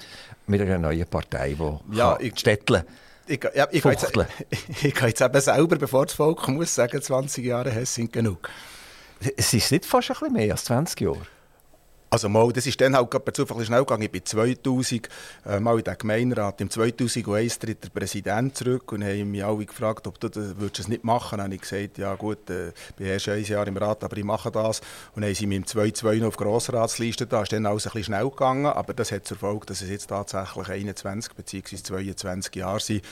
[0.47, 2.87] mit einer neuen Partei, die ja, Städtle
[3.27, 4.13] ich, ja, ich, kann jetzt,
[4.83, 8.49] ich kann jetzt eben selber, bevor das Volk muss sagen, 20 Jahre sind genug.
[9.37, 11.27] Es ist nicht fast ein bisschen mehr als 20 Jahre?
[12.13, 14.03] Also mal, das ist dann halt per Zufall schnell gegangen.
[14.03, 15.09] Ich bin 2000
[15.47, 16.61] äh, mal in den Gemeinderat.
[16.61, 20.81] Im 2001 tritt der Präsident zurück und haben mich alle gefragt, ob du das, würdest
[20.81, 21.45] das nicht machen würdest.
[21.45, 24.25] habe ich gesagt, ja gut, äh, ich bin erst ein Jahr im Rat, aber ich
[24.25, 24.81] mache das.
[25.15, 27.45] Und dann haben sie mich im 2002 noch auf Grossratsliste da.
[27.45, 30.09] ist dann alles ein bisschen schnell gegangen, aber das hat zur Folge, dass es jetzt
[30.09, 31.77] tatsächlich 21 bzw.
[31.83, 33.03] 22 Jahre sind,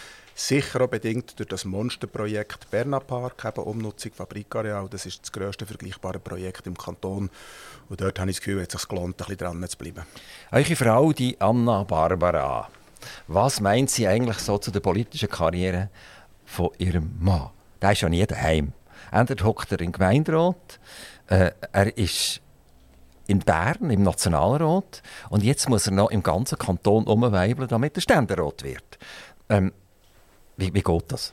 [0.40, 4.88] Sicher auch bedingt durch das Monsterprojekt Bernapark, eben Umnutzung Fabrikareal.
[4.88, 7.28] Das ist das grösste vergleichbare Projekt im Kanton.
[7.90, 10.04] Und dort habe ich das Gefühl, es sich gelohnt, ein bisschen dran zu bleiben.
[10.52, 12.68] Eure Frau, die Anna Barbara,
[13.26, 15.90] was meint sie eigentlich so zu der politischen Karriere
[16.44, 17.50] von ihrem Mann?
[17.82, 18.72] Der ist ja nie daheim.
[19.10, 20.78] Entweder hockt er im Gemeinderat,
[21.26, 22.40] äh, er ist
[23.26, 28.02] in Bern im Nationalrat und jetzt muss er noch im ganzen Kanton umweibeln, damit er
[28.02, 28.98] Ständerat wird.
[29.48, 29.72] Ähm,
[30.56, 31.32] wie, wie geht das?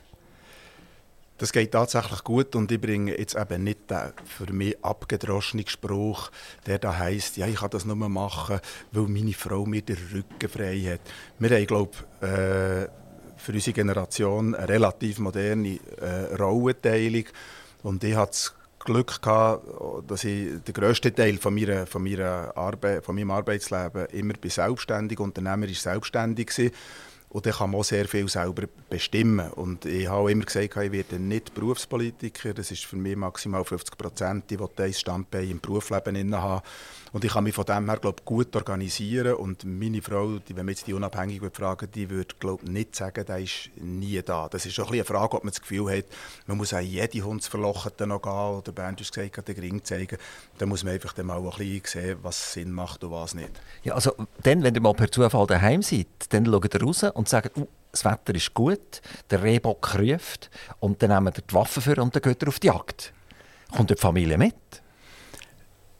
[1.37, 6.31] Das geht tatsächlich gut und ich bringe jetzt eben nicht den für mich abgedroschenen Spruch,
[6.65, 8.59] der da heisst, ja, ich kann das nur machen,
[8.91, 11.01] weil meine Frau mir den Rücken frei hat.
[11.37, 12.87] Wir haben, glaube ich, äh,
[13.37, 17.25] für unsere Generation eine relativ moderne äh, Rollenteilung
[17.83, 19.63] und ich hatte das Glück gehabt,
[20.07, 24.49] dass ich den grössten Teil von, meiner, von, meiner Arbeit, von meinem Arbeitsleben immer bei
[24.49, 26.71] selbstständig, unternehmerisch selbstständig war
[27.29, 29.51] und dann kann man auch sehr viel selber bestimmen.
[29.51, 32.53] Und ich habe immer gesagt, ich werde nicht Berufspolitiker.
[32.53, 34.51] Das ist für mich maximal 50 Prozent.
[34.51, 36.61] Ich will ein Standbein im Berufsleben haben.
[37.17, 39.37] Und ich kann mich von dem her glaub, gut organisieren.
[39.37, 43.25] Und meine Frau, die, wenn wir jetzt die unabhängig fragen, die würde glaub, nicht sagen,
[43.25, 44.47] der ist nie da.
[44.47, 46.05] Das ist auch ein eine Frage, ob man das Gefühl hat,
[46.45, 50.19] man muss auch jede Hundsverlochete noch gehen oder Bernd hat gesagt, den Ring zeigen.
[50.59, 53.49] Da muss man einfach dann mal ein bisschen sehen, was Sinn macht und was nicht.
[53.81, 57.27] Ja, also dann, wenn ihr mal per Zufall daheim seid, dann schaut ihr raus und
[57.27, 59.01] sagt, uh, das Wetter ist gut,
[59.31, 60.51] der Rehbock ruft
[60.81, 63.11] und dann nehmen wir die Waffen für und dann geht er auf die Jagd.
[63.75, 64.53] Kommt die Familie mit?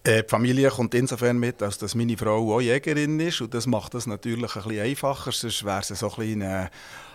[0.07, 3.67] Äh, die Familie kommt insofern mit, als dass meine Frau auch Jägerin ist und das
[3.67, 6.69] macht das natürlich ein bisschen einfacher, sonst wäre es so ein eine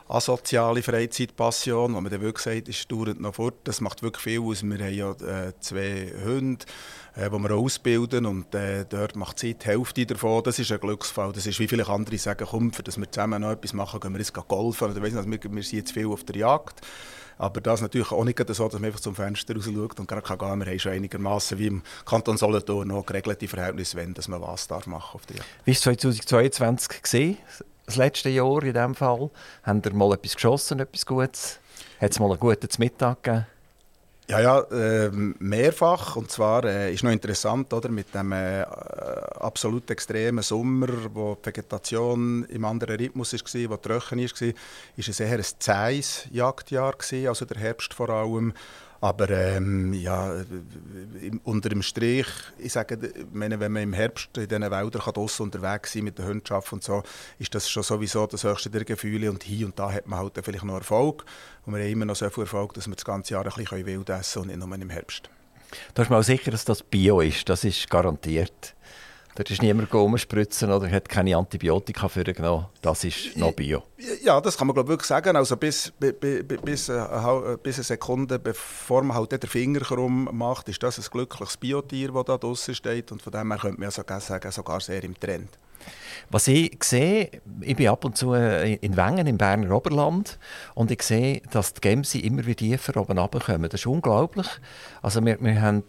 [0.09, 3.55] asoziale Freizeitpassion, wo man dann wirklich sagt, es dauert noch fort.
[3.65, 4.63] Das macht wirklich viel aus.
[4.63, 6.67] Wir haben ja äh, zwei Hunde,
[7.17, 10.43] äh, die wir ausbilden und äh, dort macht sie die Hälfte davon.
[10.43, 11.33] Das ist ein Glücksfall.
[11.33, 14.13] Das ist, wie viele andere sagen, komm, für dass wir zusammen noch etwas machen, gehen
[14.13, 16.83] wir jetzt golfen oder weiss nicht, wir, wir sind jetzt viel auf der Jagd.
[17.43, 20.07] Aber das ist natürlich auch nicht so, dass man einfach zum Fenster raus schaut und
[20.07, 20.61] gerade kann gehen.
[20.61, 24.69] Wir haben schon einigermaßen wie im Kanton Solothurn noch geregelte Verhältnisse, wenn dass man was
[24.69, 25.45] darf machen Jagd.
[25.65, 27.39] Wie es 2022 gesehen?
[27.85, 29.29] Das letzte Jahr in diesem Fall?
[29.65, 31.59] Haben ihr mal etwas geschossen, etwas Gutes?
[32.01, 33.47] Hat es mal einen guten Mittag gegeben?
[34.33, 36.16] Ja, ja, äh, mehrfach.
[36.16, 41.49] Und zwar äh, ist noch interessant, oder, mit dem äh, absolut extremen Sommer, wo die
[41.49, 44.55] Vegetation im anderen Rhythmus war, wo trocken war, war
[44.97, 46.95] es eher ein zähes Jagdjahr,
[47.29, 48.55] also der Herbst vor allem.
[49.03, 50.33] Aber ähm, ja,
[51.43, 55.93] unter dem Strich, ich sage, meine, wenn man im Herbst in diesen Wäldern draußen unterwegs
[55.93, 57.03] sein mit der Hundschaft und so,
[57.41, 59.29] ist das schon sowieso das höchste der Gefühle.
[59.29, 61.25] Und hier und da hat man halt vielleicht noch Erfolg.
[61.67, 63.87] Und wir haben immer noch so viel Erfolg, dass wir das ganze Jahr ein bisschen
[63.87, 65.29] wild essen können und nicht nur im Herbst.
[65.95, 67.49] Du hast mal sicher, dass das Bio ist.
[67.49, 68.77] Das ist garantiert.
[69.35, 72.66] Dort ist niemand rumspritzen oder hat keine Antibiotika für genommen.
[72.83, 73.83] Das ist noch Bio.
[74.23, 75.37] Ja, das kann man glaube wirklich sagen.
[75.37, 80.68] Also bis, bis, bis, eine, bis eine Sekunde, bevor man halt den Finger krumm macht,
[80.68, 83.11] ist das ein glückliches Biotier, das da draußen steht.
[83.11, 85.49] Und von dem her könnte man sogar sagen, sogar sehr im Trend.
[86.31, 90.38] Was ich sehe, ich bin ab und zu in Wengen im Berner Oberland
[90.75, 93.68] und ich sehe, dass die Gemse immer wieder tiefer oben runterkommen.
[93.68, 94.47] Das ist unglaublich.
[95.03, 95.85] Also wir, wir haben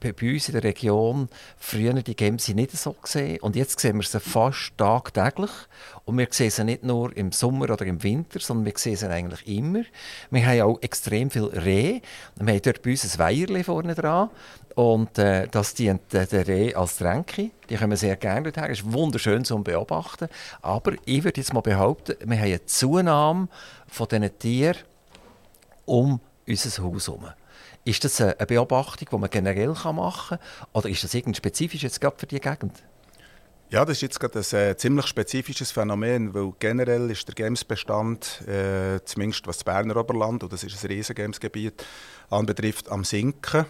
[0.00, 3.96] äh, bei uns in der Region früher die Gemse nicht so gesehen und jetzt sehen
[3.96, 5.50] wir sie fast tagtäglich
[6.04, 9.08] und wir sehen sie nicht nur im Sommer oder im Winter, sondern wir sehen sie
[9.08, 9.82] eigentlich immer.
[10.30, 12.00] Wir haben auch extrem viel Reh.
[12.36, 14.30] Wir haben dort bei uns ein Weierli vorne dran
[14.76, 17.50] und äh, das dient äh, der Reh als Tränke.
[17.70, 18.70] Die kommen sehr gerne dorthin.
[18.70, 20.28] Es ist wunderschön zum Beobachten.
[20.60, 23.48] Aber ich würde jetzt mal behaupten, wir haben eine Zunahme
[23.88, 24.76] von diesen Tieren
[25.86, 27.24] um unser Haus herum.
[27.84, 30.68] Ist das eine Beobachtung, die man generell machen kann?
[30.74, 32.82] Oder ist das irgendwie spezifisch jetzt gerade für die Gegend?
[33.70, 38.46] Ja, das ist jetzt gerade ein äh, ziemlich spezifisches Phänomen, weil generell ist der Gamesbestand,
[38.46, 41.82] äh, zumindest was das Berner Oberland, und das ist ein riesiges Gamesgebiet,
[42.28, 43.64] anbetrifft, am Sinken.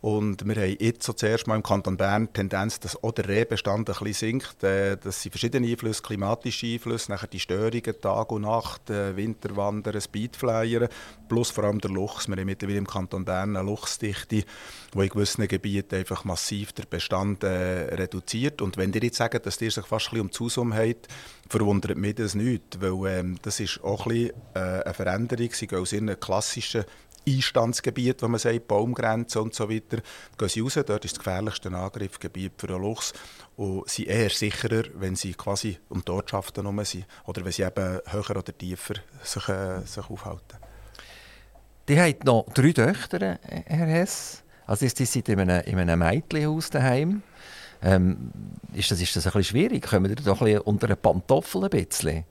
[0.00, 3.28] Und wir haben jetzt so zuerst mal im Kanton Bern die Tendenz, dass auch der
[3.28, 4.64] Rehbestand ein bisschen sinkt.
[4.64, 10.00] Äh, das sind verschiedene Einflüsse, klimatische Einflüsse, nachher die Störungen Tag und Nacht, äh, Winterwandern,
[10.00, 10.88] Speedflyern,
[11.28, 12.28] plus vor allem der Luchs.
[12.28, 14.44] Wir haben mittlerweile im Kanton Bern eine Luchsdichte,
[14.92, 18.62] wo in gewissen Gebieten einfach massiv der Bestand äh, reduziert.
[18.62, 21.08] Und wenn ihr jetzt sagt, dass ihr sich fast ein bisschen um Zusum habt,
[21.50, 25.50] verwundert mich das nicht, weil ähm, das ist auch ein bisschen, äh, eine Veränderung.
[25.52, 26.84] Sie aus ihren klassischen
[27.26, 29.98] Einstandsgebiet, wo man sagt, Baumgrenze und so weiter,
[30.38, 30.74] gehen sie raus.
[30.74, 33.12] Dort ist das gefährlichste Angriffsgebiet für einen Luchs
[33.56, 37.62] und sind eher sicherer, wenn sie quasi um die Ortschaften herum sind oder wenn sie
[37.62, 40.58] eben höher oder tiefer sich, äh, sich aufhalten.
[41.88, 44.42] Die haben noch drei Töchter, Herr Hess.
[44.66, 47.22] Also die sind in einem, in einem Mädchenhaus daheim.
[47.82, 48.30] Ähm,
[48.74, 49.86] ist, das, ist das ein bisschen schwierig?
[49.88, 52.24] Kommen wir doch ein bisschen unter eine Pantoffel ein bisschen?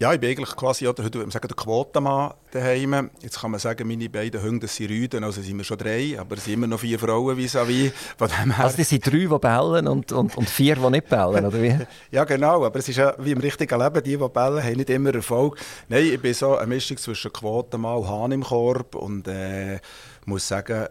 [0.00, 3.10] Ja, ich bin eigentlich quasi oder, heute sagen, der Quotenmann daheim.
[3.20, 6.36] Jetzt kann man sagen, meine beiden Hunde sind Rüden, also sind wir schon drei, aber
[6.36, 7.90] es sind immer noch vier Frauen vis-à-vis.
[8.16, 8.60] -vis.
[8.60, 11.76] Also das sind drei, die bellen und, und, und vier, die nicht bellen, oder wie?
[12.12, 14.88] ja, genau, aber es ist ja wie im richtigen Leben, die, die bellen, haben nicht
[14.88, 15.58] immer Erfolg.
[15.88, 19.80] Nein, ich bin so eine Mischung zwischen Quotenmann und Hahn im Korb und äh,
[20.26, 20.86] muss sagen,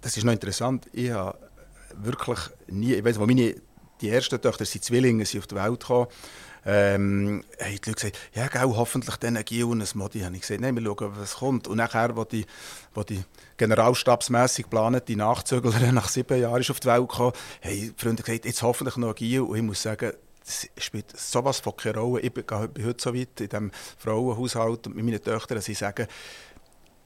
[0.00, 1.38] das ist noch interessant, ich habe
[1.94, 3.54] wirklich nie, ich weiß, wo meine
[4.00, 6.08] die ersten Töchter sind Zwillinge, sind auf die Welt gekommen,
[6.64, 10.20] ähm, haben die Leute gesagt, ja, gell, hoffentlich dann ein Gil und ein Modi.
[10.20, 11.66] Habe ich gesagt, nein, wir schauen, was kommt.
[11.68, 12.46] Und nachher, wo die,
[12.94, 13.22] wo die
[13.56, 18.44] generalstabsmässig geplante Nachzüglerin nach sieben Jahren ist auf die Welt gekommen, haben die Freunde gesagt,
[18.44, 19.40] jetzt hoffentlich noch ein Gil.
[19.40, 20.12] Und ich muss sagen,
[20.44, 22.20] es spielt sowas von keine Rolle.
[22.22, 26.08] Ich bin, heute so weit in diesem Frauenhaushalt mit meinen Töchtern, dass ich sage,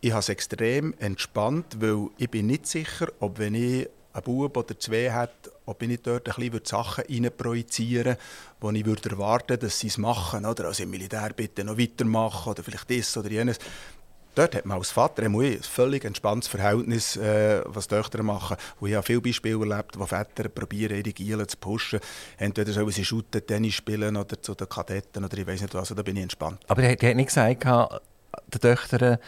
[0.00, 4.56] ich habe es extrem entspannt, weil ich bin nicht sicher, ob wenn ich einen Bub
[4.56, 8.16] oder zwei hätte, ob ich nicht dort ein bisschen Sachen projizieren
[8.60, 10.44] würde, die ich würde erwarten dass sie es machen.
[10.44, 10.66] Oder?
[10.66, 13.58] Also im Militär bitte noch weitermachen oder vielleicht das oder jenes.
[14.36, 18.58] Dort hat man als Vater ein völlig entspanntes Verhältnis, äh, was die Töchter machen.
[18.78, 22.00] Und ich habe viele Beispiele erlebt, wo Väter probieren, ihre Gielen zu pushen.
[22.36, 25.80] Entweder sollen sie shooten, Tennis spielen oder zu den Kadetten oder ich weiß nicht was.
[25.80, 26.60] Also da bin ich entspannt.
[26.68, 27.64] Aber er hat nicht gesagt,
[28.52, 29.18] die Töchter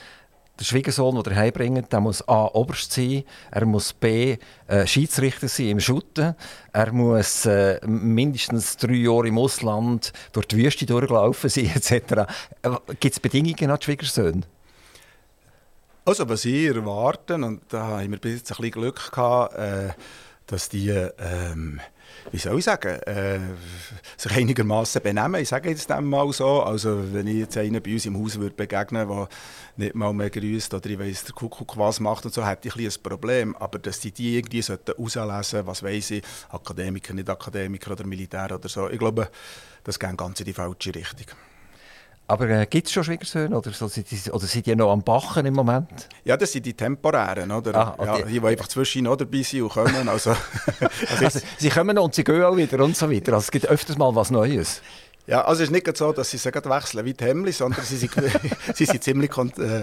[0.58, 2.46] der Schwiegersohn, der heimbringt, der muss A.
[2.46, 4.36] Oberst sein, er muss B.
[4.66, 6.34] Äh, Schiedsrichter sein im Schutten,
[6.72, 12.24] er muss äh, mindestens drei Jahre im Ausland durch die Wüste durchlaufen sein, etc.
[13.00, 14.42] Gibt es Bedingungen an die Schwiegersöhne?
[16.04, 19.90] Also, was ich erwarte, und da haben wir bis jetzt ein bisschen Glück gehabt, äh,
[20.46, 21.80] dass die ähm,
[22.30, 23.40] wie soll ich sagen, äh,
[24.16, 25.40] sich einigermaßen benehmen.
[25.40, 26.62] Ich sage jetzt mal so.
[26.62, 29.28] Also, wenn ich jetzt einen bei uns im Haus würde begegnen würde,
[29.76, 32.68] der nicht mal mehr grüßt oder ich weiss, der Kuckuck was macht und so, hätte
[32.68, 33.56] ich ein, ein Problem.
[33.56, 38.68] Aber dass die die irgendwie herauslesen was weiß ich, Akademiker, nicht Akademiker oder Militär oder
[38.68, 39.28] so, ich glaube,
[39.84, 41.26] das geht ganz in die falsche Richtung.
[42.30, 45.54] Aber äh, gibt es schon Schwiegersöhne oder, so, oder sind die noch am Bachen im
[45.54, 46.08] Moment?
[46.24, 47.74] Ja, das sind die temporären, oder?
[47.74, 48.20] Ah, okay.
[48.20, 50.08] ja, die, die einfach zwischen noch dabei sind und kommen.
[50.10, 50.36] Also, also,
[51.24, 53.32] also, sie kommen und sie gehen auch wieder und so weiter.
[53.32, 54.82] Also es gibt öfters mal was Neues.
[55.28, 57.98] Ja, also es ist nicht so, dass sie sich wechseln wie die Hemmli, sondern sie
[57.98, 58.12] sind,
[58.74, 59.82] sie sind ziemlich kon äh,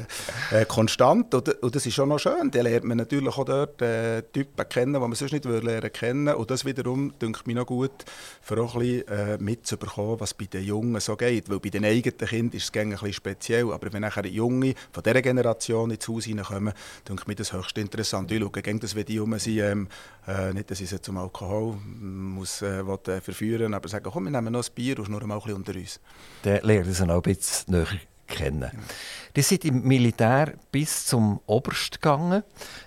[0.50, 2.50] äh, konstant und, und, das ist schon noch schön.
[2.50, 6.34] Da lernt man natürlich auch dort äh, Typen kennen, die man sonst nicht lernen kennen
[6.34, 7.92] und das wiederum, denke ich, noch gut,
[8.42, 11.48] für auch ein bisschen äh, mitzubekommen, was bei den Jungen so geht.
[11.48, 15.04] Weil bei den eigenen Kindern ist es ein bisschen speziell, aber wenn nachher Junge von
[15.04, 16.74] dieser Generation ins Haus hineinkommen,
[17.08, 18.32] denke ich mir das höchst interessant.
[18.32, 19.90] Ich schaue dass wir die Jungen sind, ähm,
[20.28, 24.26] äh, nicht, dass ich sie zum Alkohol muss, äh, will, äh, verführen aber sagen, komm,
[24.26, 26.00] wir nehmen noch ein Bier und nur mal ein bisschen unter uns.
[26.44, 27.88] Dann lernen sie auch ein bisschen näher
[28.28, 28.72] kennen.
[29.36, 32.43] Die sind im Militär bis zum Oberst gegangen.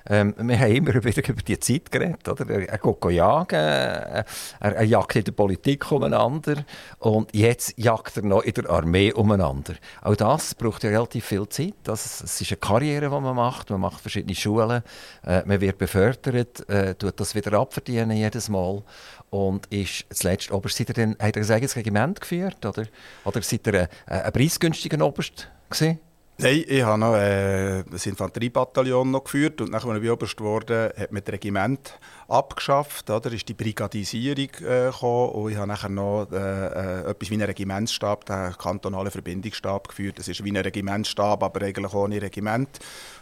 [0.08, 2.26] Ähm, wir haben immer wieder über die Zeit geredet.
[2.26, 2.48] Oder?
[2.48, 4.24] Er, geht jagen, er,
[4.58, 6.64] er jagt in der Politik umeinander
[7.00, 9.74] und jetzt jagt er noch in der Armee umeinander.
[10.00, 11.74] Auch das braucht ja relativ viel Zeit.
[11.84, 13.68] Das, es ist eine Karriere, die man macht.
[13.68, 14.82] Man macht verschiedene Schulen,
[15.26, 18.82] äh, man wird befördert, äh, tut das wieder abverdienen jedes Mal
[19.28, 20.78] und ist zuletzt Oberst.
[20.78, 22.86] Seid ihr denn, hat er ein eigenes Regiment geführt oder,
[23.24, 25.98] oder seid ihr ein, ein preisgünstiger Oberst gewesen?
[26.40, 31.10] Nein, ich habe noch äh, das Infanteriebataillon noch geführt und nachdem ich Oberst wurde, hat
[31.10, 31.98] man das Regiment
[32.28, 33.32] abgeschafft, oder?
[33.32, 37.46] ist die Brigadisierung äh, gekommen und ich habe nachher noch äh, äh, etwas wie einen
[37.46, 40.20] Regimentsstab, den kantonalen Verbindungsstab geführt.
[40.20, 42.68] Das ist wie ein Regimentsstab, aber eigentlich ohne Regiment,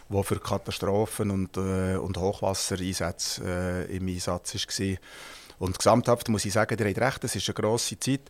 [0.09, 4.97] der für Katastrophen und, äh, und Hochwassereinsätze äh, im Einsatz war.
[5.57, 8.21] Und gesamthaft muss ich sagen, ihr habt recht, das ist eine grosse Zeit.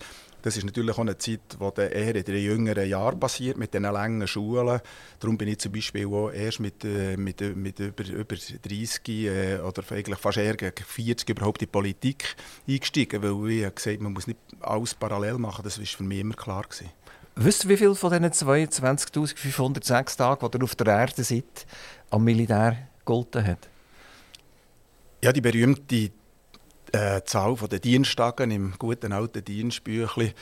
[0.41, 3.83] Das ist natürlich auch eine Zeit, die eher in den jüngeren Jahren passiert, mit diesen
[3.83, 4.79] langen Schulen.
[5.19, 9.09] Darum bin ich zum Beispiel auch erst mit, äh, mit, äh, mit über, über 30
[9.09, 12.35] äh, oder eigentlich fast eher gegen 40 überhaupt in die Politik
[12.67, 15.63] eingestiegen, weil ich gesagt man muss nicht alles parallel machen.
[15.63, 16.63] Das war für mich immer klar.
[16.63, 16.91] Gewesen.
[17.35, 21.67] Wisst ihr, wie viele von diesen 22.506 Tagen, die ihr auf der Erde seid,
[22.09, 23.69] am Militär gegolten hat?
[25.23, 26.11] Ja, die berühmte
[26.93, 30.33] äh, Zahl der Diensttage im guten alten Dienstbüchlein,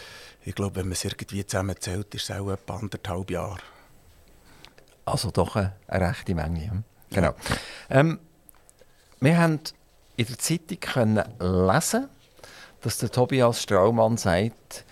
[0.44, 3.60] ich glaube, wenn man es irgendwie zusammenzählt, ist es auch etwa anderthalb Jahre.
[5.06, 6.72] Also doch eine, eine rechte Menge.
[6.72, 6.84] Hm?
[7.12, 7.34] Genau.
[7.90, 8.20] Ähm,
[9.20, 9.60] wir haben
[10.18, 12.10] in der Zeitung können lesen,
[12.82, 14.86] dass der Tobias Straumann sagt,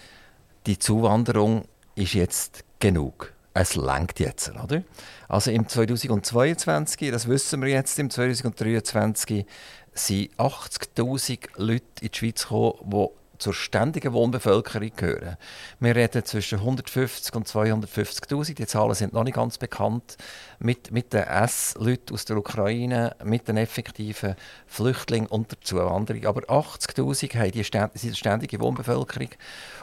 [0.66, 3.34] die Zuwanderung ist jetzt genug.
[3.54, 4.84] es langt jetzt, oder?
[5.28, 9.46] Also im 2022, das wissen wir jetzt, im 2023
[9.94, 13.08] sind 80'000 Leute in die Schweiz gekommen, die
[13.44, 15.38] zur ständigen Wohnbevölkerung gehören.
[15.80, 20.18] Wir reden zwischen 150 und 250'000, die Zahlen sind noch nicht ganz bekannt,
[20.60, 26.26] mit, mit den S-Leuten aus der Ukraine, mit den effektiven Flüchtlingen und der Zuwanderung.
[26.26, 29.30] Aber 80'000 haben die ständige Wohnbevölkerung.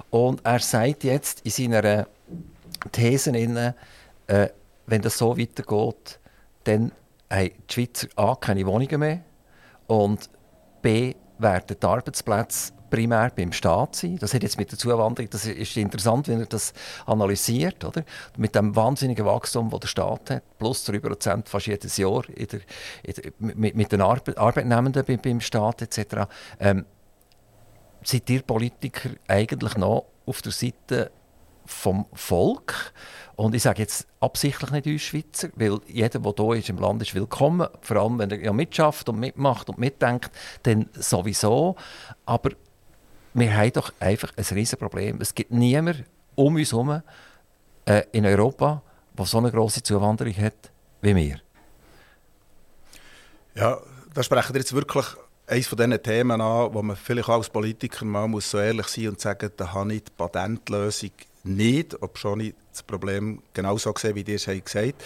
[0.09, 2.07] Und er sagt jetzt in seiner
[2.93, 4.49] Thesen, äh,
[4.87, 6.19] wenn das so weitergeht,
[6.65, 6.93] dann
[7.29, 9.21] haben die Schweizer A keine Wohnungen mehr
[9.91, 10.31] und
[10.83, 14.19] B werden die Arbeitsplätze primär beim Staat sein.
[14.19, 16.73] Das hat jetzt mit der Zuwanderung, das ist interessant, wenn er das
[17.07, 18.05] analysiert, oder?
[18.37, 22.61] Mit dem wahnsinnigen Wachstum, das der Staat hat, plus 3% fast jedes Jahr in der,
[23.03, 26.29] in der, mit, mit, den Arbe Arbeitnehmenden beim, beim Staat etc.
[26.59, 26.85] Ähm,
[28.03, 31.11] seid ihr Politiker eigentlich noch auf der Seite
[31.71, 32.93] vom Volk?
[33.37, 37.01] Und ich sage jetzt absichtlich nicht uns Schweizer, weil jeder, der hier ist im Land,
[37.03, 37.69] ist willkommen.
[37.81, 40.31] Vor allem, wenn er ja mitschafft und mitmacht und mitdenkt,
[40.65, 41.77] dann sowieso.
[42.27, 42.51] Aber
[43.33, 45.19] wir haben doch einfach ein riesiges Problem.
[45.21, 46.05] Es gibt niemanden
[46.35, 47.03] um uns herum
[47.87, 48.83] äh, in Europa,
[49.17, 51.41] der so eine grosse Zuwanderung hat wie wir.
[53.55, 53.79] Ja,
[54.15, 55.07] da sprechen wir jetzt wirklich
[55.47, 58.87] eines von diesen Themen an, wo man vielleicht auch als Politiker mal muss so ehrlich
[58.87, 61.11] sein und sagen, da habe ich die Patentlösung
[61.45, 65.05] nicht, ob schon ich das Problem genauso gesehen, wie ihr es gesagt habt.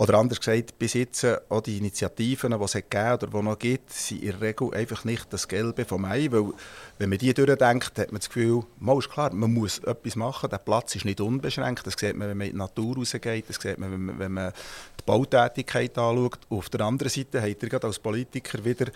[0.00, 3.58] Oder anders gesagt, bis jetzt äh, auch die Initiativen, die es gegeben oder die noch
[3.58, 6.28] gibt, sind in der Regel einfach nicht das Gelbe vom Ei.
[6.30, 6.54] Weil,
[6.96, 10.48] wenn man die durchdenkt, hat man das Gefühl, mal ist klar, man muss etwas machen.
[10.48, 11.86] Der Platz ist nicht unbeschränkt.
[11.86, 13.46] Das sieht man, wenn man in die Natur rausgeht.
[13.46, 14.52] Das sieht man, wenn man, wenn man
[14.98, 16.38] die Bautätigkeit anschaut.
[16.48, 18.86] auf der anderen Seite hat ihr als Politiker wieder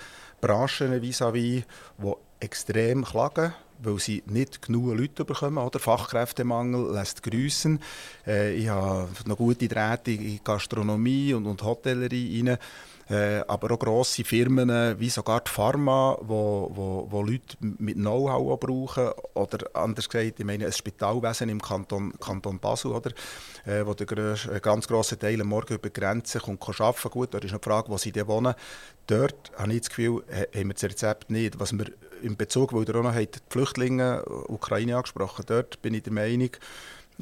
[0.41, 1.65] Branchen vis-à-vis,
[1.99, 3.53] die extrem klagen
[3.85, 5.59] weil sie nicht genug Leute bekommen.
[5.59, 5.79] Oder?
[5.79, 7.81] Fachkräftemangel lässt grüßen.
[8.27, 12.59] Äh, ich habe noch gute Drähte in Gastronomie und, und Hotellerie rein.
[13.09, 17.97] Äh, aber auch grosse Firmen äh, wie sogar die Pharma, wo, wo, wo Leute mit
[17.97, 19.11] Know-how brauchen.
[19.35, 23.11] Oder anders gesagt, ich meine, ein Spitalwesen im Kanton, Kanton Basel, oder?
[23.67, 27.11] Äh, wo der grös, äh, ganz grosse Teil Morgen über die Grenze kommt, kann arbeiten
[27.11, 28.55] Gut, da ist die Frage, wo sie denn wohnen.
[29.07, 31.61] Dort habe ich das Gefühl, haben wir das Rezept nicht.
[31.61, 31.87] Was wir
[32.23, 36.51] in Bezug, weil ihr auch noch die Flüchtlinge Ukraine angesprochen dort bin ich der Meinung,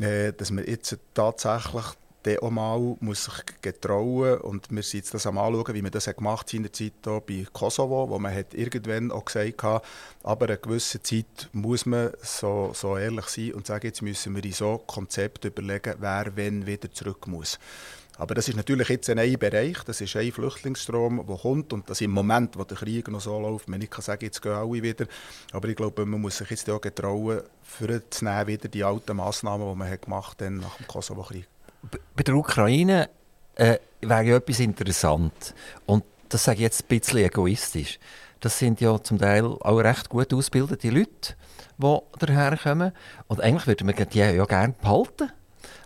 [0.00, 1.84] äh, dass wir jetzt tatsächlich
[2.24, 5.90] der auch mal muss sich getrauen und wir sind jetzt das am anschauen, wie man
[5.90, 9.62] das gemacht hat in der Zeit hier bei Kosovo, wo man hat irgendwann auch gesagt
[9.62, 9.84] hat,
[10.22, 14.44] aber eine gewisse Zeit muss man so, so ehrlich sein und sagen, jetzt müssen wir
[14.44, 17.58] in so Konzept überlegen, wer wenn wieder zurück muss.
[18.18, 21.88] Aber das ist natürlich jetzt ein neuer Bereich, das ist ein Flüchtlingsstrom, der kommt und
[21.88, 24.82] das im Moment, wo der Krieg noch so läuft, man nicht sagen, jetzt gehen alle
[24.82, 25.06] wieder,
[25.52, 29.76] aber ich glaube, man muss sich jetzt auch getrauen, für wieder die alten Massnahmen, die
[29.76, 31.48] man hat gemacht hat nach dem Kosovo-Krieg.
[32.16, 33.10] Bei der Ukraine
[33.56, 35.54] äh, wäre ja etwas interessant.
[35.86, 37.98] Und das sage ich jetzt ein bisschen egoistisch.
[38.40, 41.34] Das sind ja zum Teil auch recht gut ausgebildete Leute,
[41.78, 42.92] die daherkommen.
[43.28, 45.30] Und eigentlich würde man die ja gerne behalten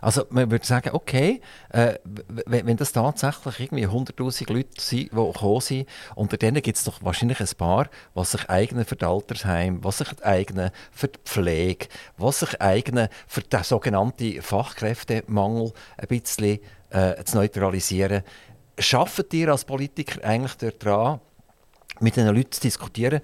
[0.01, 1.95] also man würde sagen, okay, äh,
[2.45, 7.01] wenn, das tatsächlich irgendwie 100'000 Leute sind, die gekommen sind, unter denen gibt es doch
[7.03, 11.87] wahrscheinlich ein paar, was sich eignen für das Altersheim, was sich eignen für die Pflege,
[12.17, 18.23] was sich eignen für den sogenannten Fachkräftemangel ein bisschen äh, zu neutralisieren.
[18.79, 21.19] Schafft ihr als Politiker eigentlich daran,
[21.99, 23.21] mit diesen Leuten zu diskutieren,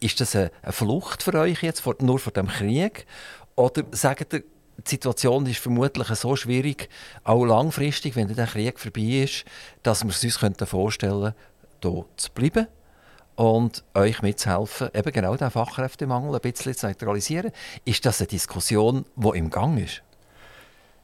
[0.00, 3.06] ist das eine, Flucht für euch jetzt nur vor dem Krieg?
[3.56, 4.44] Oder sagt ihr,
[4.86, 6.88] die Situation ist vermutlich so schwierig,
[7.24, 9.44] auch langfristig, wenn der Krieg vorbei ist,
[9.82, 11.34] dass wir es uns vorstellen
[11.80, 12.66] könnten, hier zu bleiben
[13.34, 17.52] und euch mitzuhelfen, eben genau den Fachkräftemangel ein bisschen zu neutralisieren.
[17.84, 20.02] Ist das eine Diskussion, die im Gang ist?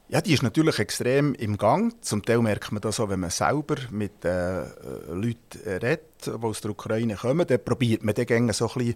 [0.09, 1.95] Ja, die ist natürlich extrem im Gang.
[2.03, 4.65] Zum Teil merkt man das auch, wenn man selber mit äh,
[5.11, 7.47] Leuten redet, die aus der Ukraine kommen.
[7.47, 8.95] Dann probiert man dann so ein bisschen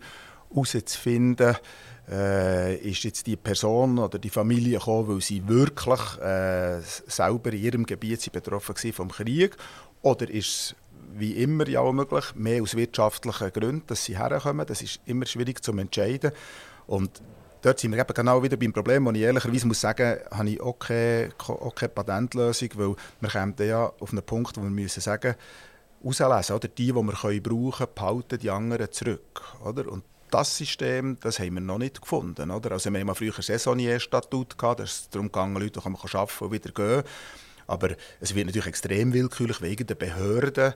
[0.50, 1.56] herauszufinden,
[2.11, 7.62] äh, ist jetzt die Person oder die Familie gekommen, weil sie wirklich äh, selber in
[7.62, 9.56] ihrem Gebiet sie betroffen waren vom Krieg
[10.02, 10.74] oder ist es
[11.14, 14.66] wie immer ja auch möglich, mehr aus wirtschaftlichen Gründen, dass sie herkommen.
[14.66, 16.32] Das ist immer schwierig zu entscheiden.
[16.87, 17.22] Und
[17.62, 20.61] dort sind wir eben genau wieder beim Problem, wo ich ehrlicherweise muss sagen, habe ich
[20.61, 25.00] auch keine, auch keine Patentlösung, weil wir kommen ja auf einen Punkt, wo wir müssen
[25.00, 25.34] sagen,
[26.04, 29.42] auslesen, oder die, die wir können brauchen behalten die anderen zurück.
[29.64, 29.90] Oder?
[29.90, 32.50] Und das System, das haben wir noch nicht gefunden.
[32.50, 32.72] Oder?
[32.72, 36.52] Also wir haben früher ein Saisonnier-Statut gehabt, das ist darum gegangen, Leute können arbeiten und
[36.52, 37.02] wieder gehen.
[37.66, 40.72] Aber es wird natürlich extrem willkürlich wegen der Behörden,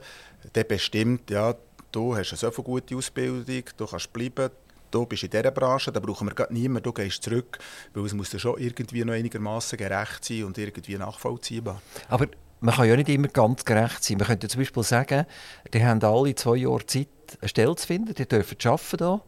[0.54, 1.54] der bestimmt, ja,
[1.90, 4.50] du hast eine so gute Ausbildung, du kannst bleiben,
[4.90, 7.58] du bist in dieser Branche, da brauchen wir gerade niemanden, du gehst zurück,
[7.94, 11.80] weil es muss dann schon irgendwie noch einigermaßen gerecht sein und irgendwie nachvollziehbar.
[12.08, 12.26] Aber
[12.60, 14.18] man kann ja nicht immer ganz gerecht sein.
[14.18, 15.26] Man könnte zum Beispiel sagen,
[15.72, 17.08] die haben alle zwei Jahre Zeit,
[17.40, 19.20] eine Stelle zu finden, die dürfen arbeiten hier.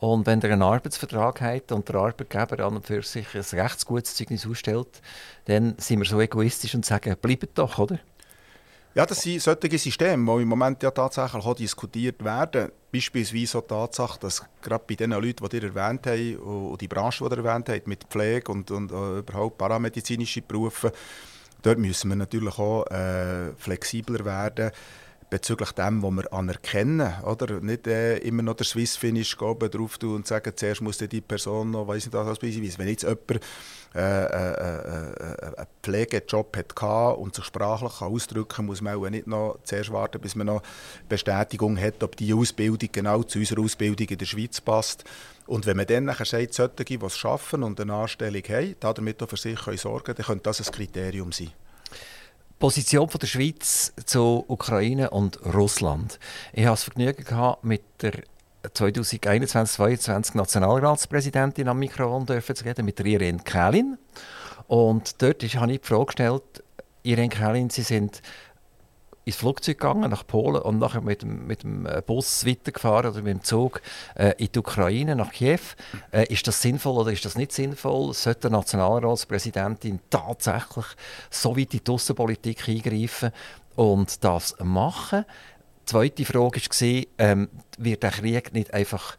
[0.00, 4.46] Und wenn ihr einen Arbeitsvertrag habt und der Arbeitgeber an und für sich ein Zeugnis
[4.46, 5.02] ausstellt,
[5.44, 7.98] dann sind wir so egoistisch und sagen, bleibt doch, oder?
[8.94, 12.72] Ja, das sind solche Systeme, die im Moment ja tatsächlich auch diskutiert werden.
[12.90, 17.22] Beispielsweise die Tatsache, dass gerade bei den Leuten, die ihr erwähnt habt, und die Branche,
[17.28, 20.92] die ihr erwähnt habt, mit Pflege und, und uh, überhaupt paramedizinische Berufe,
[21.62, 24.72] dort müssen wir natürlich auch äh, flexibler werden
[25.30, 27.14] bezüglich dem, was wir anerkennen.
[27.24, 27.60] Oder?
[27.60, 31.70] Nicht äh, immer noch der Swiss Finish drauf tun und sagen, zuerst muss die Person
[31.70, 32.78] noch, weiß nicht, was beispielsweise.
[32.78, 33.40] Wenn jetzt jemand
[33.94, 39.26] äh, äh, äh, einen Pflegejob hatte und sich sprachlich ausdrücken kann, muss man auch nicht
[39.26, 40.62] noch zuerst warten, bis man noch
[41.08, 45.04] Bestätigung hat, ob die Ausbildung genau zu unserer Ausbildung in der Schweiz passt.
[45.46, 49.22] Und wenn man dann nachher sagt, solche, die es schaffen und eine Anstellung haben, damit
[49.22, 51.50] auch für sich sorgen können, dann könnte das ein Kriterium sein.
[52.60, 56.20] Position von der Schweiz zu Ukraine und Russland.
[56.52, 58.12] Ich hatte das Vergnügen gehabt, mit der
[58.64, 63.96] 2021-2022 Nationalratspräsidentin am Mikrofon zu reden, mit Irene Kählin.
[64.68, 66.62] Und dort habe ich die Frage gestellt,
[67.02, 68.20] Irene Kählin, Sie sind
[69.30, 73.22] ins Flugzeug gegangen nach Polen und nachher mit dem, mit dem äh, Bus weitergefahren oder
[73.22, 73.80] mit dem Zug
[74.16, 75.60] äh, in die Ukraine, nach Kiew.
[76.12, 78.12] Äh, ist das sinnvoll oder ist das nicht sinnvoll?
[78.12, 80.86] Sollte die Nationalratspräsidentin tatsächlich
[81.30, 83.30] so weit in die Außenpolitik eingreifen
[83.76, 85.24] und das machen?
[85.82, 89.16] Die zweite Frage war, ähm, wird der Krieg nicht einfach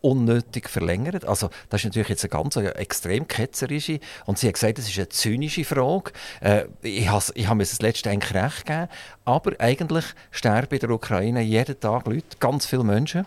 [0.00, 1.24] unnötig verlängert.
[1.24, 4.88] Also das ist natürlich jetzt eine ganz eine extrem ketzerische und sie hat gesagt, das
[4.88, 6.12] ist eine zynische Frage.
[6.40, 8.88] Äh, ich habe mir das letzte eigentlich recht gegeben,
[9.24, 13.26] aber eigentlich sterben in der Ukraine jeden Tag Leute, ganz viele Menschen.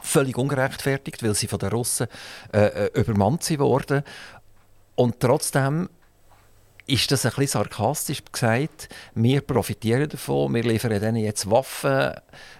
[0.00, 2.06] Völlig ungerechtfertigt, weil sie von den Russen
[2.52, 4.04] äh, äh übermannt wurden.
[4.94, 5.88] Und trotzdem
[6.88, 8.88] ist das ein bisschen sarkastisch gesagt.
[9.14, 12.14] Wir profitieren davon, wir liefern ihnen jetzt Waffen.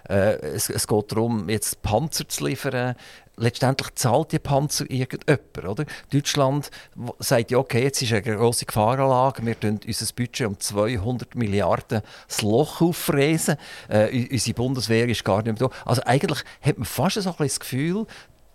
[0.07, 2.95] Äh, es, es, geht darum, jetzt Panzer zu liefern.
[3.37, 5.65] Letztendlich zahlt die Panzer irgendjemand.
[5.65, 5.85] Oder?
[6.13, 6.69] Deutschland
[7.17, 12.01] sagt, ja, okay, jetzt ist eine grosse Gefahrenlage, wir tun unser Budget um 200 Milliarden
[12.27, 13.55] das Loch auffräsen.
[13.87, 15.75] Äh, unsere Bundeswehr ist gar nicht mehr da.
[15.85, 18.05] Also eigentlich hat man fast so ein das Gefühl,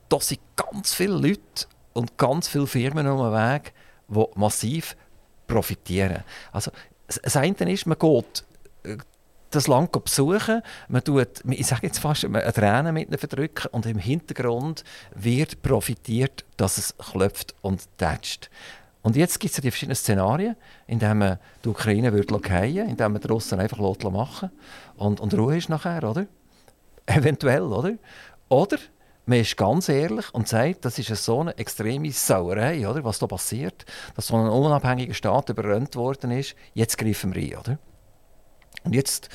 [0.09, 3.73] dass sind ganz viele Leute und ganz viele Firmen um den Weg,
[4.09, 4.95] die massiv
[5.47, 6.23] profitieren.
[6.53, 6.71] Also,
[7.23, 8.45] das eine ist, man geht
[8.85, 8.97] äh,
[9.51, 13.99] das Land besuchen, man tut, ich sage jetzt fast, eine Träne mit verdrücken und im
[13.99, 14.83] Hintergrund
[15.15, 18.51] wird profitiert, dass es klopft und tätscht.
[19.03, 22.89] Und jetzt gibt es ja die verschiedenen Szenarien, in denen man die Ukraine würde fallen
[22.89, 23.79] in denen man die Russen einfach
[24.11, 24.51] machen
[24.97, 26.27] und, und Ruhe ist nachher, oder?
[27.07, 27.93] Eventuell, oder?
[28.49, 28.79] Oder
[29.27, 33.27] man ist ganz ehrlich und sagt, das ist so eine extreme Sauerei, oder, was da
[33.27, 36.55] passiert, dass so ein unabhängiger Staat überrannt worden ist.
[36.75, 37.79] Jetzt greifen wir ein, oder?
[38.85, 39.31] Und jetzt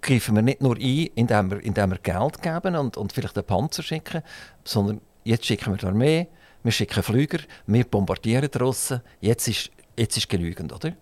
[0.00, 3.46] greifen wir nicht nur ein, indem wir, indem wir Geld geben und, und vielleicht einen
[3.46, 4.22] Panzer schicken,
[4.64, 6.28] sondern jetzt schicken wir die Armee,
[6.62, 9.00] wir schicken Flüger, wir bombardieren die Russen.
[9.20, 10.92] Jetzt ist, jetzt ist genügend, oder?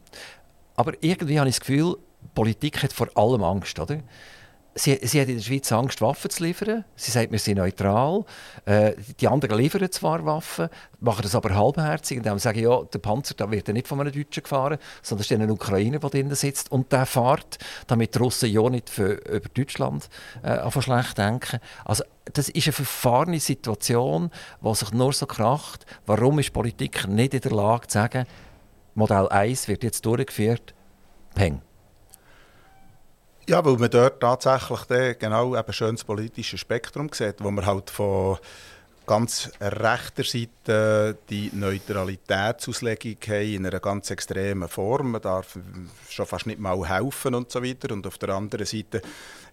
[0.77, 1.97] Aber irgendwie habe ich das Gefühl,
[2.35, 4.01] Politik hat vor allem Angst, oder?
[4.79, 6.85] Sie, sie hat in der Schweiz Angst, Waffen zu liefern.
[6.97, 8.25] Sie sagt, wir sind neutral.
[8.65, 10.69] Äh, die anderen liefern zwar Waffen,
[11.01, 14.01] machen das aber halbherzig, indem sie sagen, ja, der Panzer da wird ja nicht von
[14.01, 18.15] einem Deutschen gefahren, sondern es ist ein Ukrainer, der drinnen sitzt und der fährt, damit
[18.15, 20.09] die Russen ja nicht für, über Deutschland
[20.43, 21.61] äh, schlecht denken.
[21.85, 24.31] Also, das ist eine verfahrene Situation,
[24.63, 25.87] die sich nur so kracht.
[26.07, 28.27] Warum ist Politik nicht in der Lage zu sagen,
[28.95, 30.75] Modell 1 wird jetzt durchgeführt,
[31.35, 31.63] peng.
[33.49, 38.37] Ja, weil man dort tatsächlich genau eben schönes politisches Spektrum sieht, wo man halt von
[39.07, 45.13] ganz rechter Seite die Neutralitätsauslegung haben in einer ganz extremen Form.
[45.13, 45.59] Man darf
[46.11, 47.95] schon fast nicht mal helfen und so weiter.
[47.95, 49.01] Und auf der anderen Seite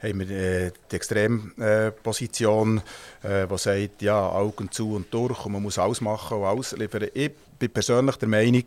[0.03, 2.81] haben wir äh, die Extremposition,
[3.23, 6.73] äh, die sagt, ja, Augen zu und durch und man muss alles machen und alles
[6.73, 7.07] liefern.
[7.13, 8.65] Ich bin persönlich der Meinung,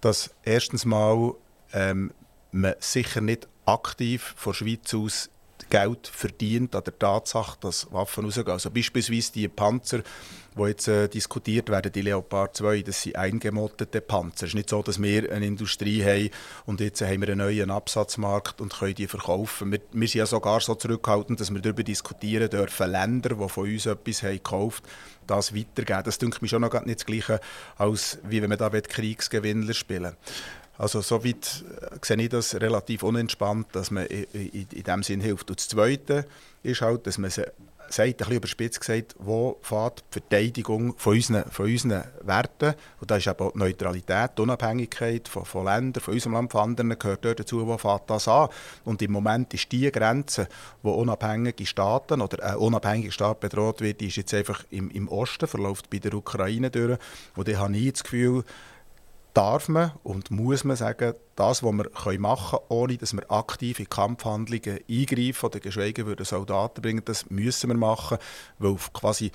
[0.00, 1.34] dass erstens mal
[1.74, 2.10] ähm,
[2.52, 5.30] man sicher nicht aktiv von Schweiz aus
[5.70, 8.48] Geld verdient an der Tatsache, dass Waffen rausgehen.
[8.48, 10.02] Also beispielsweise die Panzer,
[10.54, 14.44] die jetzt äh, diskutiert werden, die Leopard 2, das sind eingemottete Panzer.
[14.44, 16.30] Es ist nicht so, dass wir eine Industrie haben
[16.66, 19.72] und jetzt haben wir einen neuen Absatzmarkt und können die verkaufen.
[19.72, 23.64] Wir, wir sind ja sogar so zurückhaltend, dass wir darüber diskutieren dürfen, Länder, die von
[23.68, 24.84] uns etwas haben gekauft
[25.26, 26.02] das weitergeben.
[26.04, 27.40] Das denke ich schon noch nicht das Gleiche,
[27.76, 30.16] als wie wenn man da Kriegsgewinnler spielen will.
[30.82, 35.20] Also soweit äh, sehe ich das relativ unentspannt, dass man in, in, in dem Sinn
[35.20, 35.48] hilft.
[35.48, 36.26] Und das Zweite
[36.64, 37.52] ist halt, dass man sagt,
[38.00, 43.16] ein bisschen überspitzt gesagt, wo fährt die Verteidigung von unseren, von unseren Werten, und da
[43.16, 46.98] ist eben auch die Neutralität, die Unabhängigkeit von, von Ländern, von unserem Land, von anderen,
[46.98, 48.48] gehört dort dazu, wo fährt das an?
[48.84, 50.48] Und im Moment ist die Grenze,
[50.82, 55.06] wo unabhängige Staaten oder ein unabhängiger Staat bedroht wird, die ist jetzt einfach im, im
[55.06, 56.98] Osten, verläuft bei der Ukraine durch.
[57.36, 58.42] Und ich habe nie das Gefühl,
[59.34, 63.80] darf man und muss man sagen, das, was wir machen können, ohne dass wir aktiv
[63.80, 68.18] in Kampfhandlungen eingreifen oder geschweige würden Soldaten bringen, das müssen wir machen,
[68.58, 69.32] weil quasi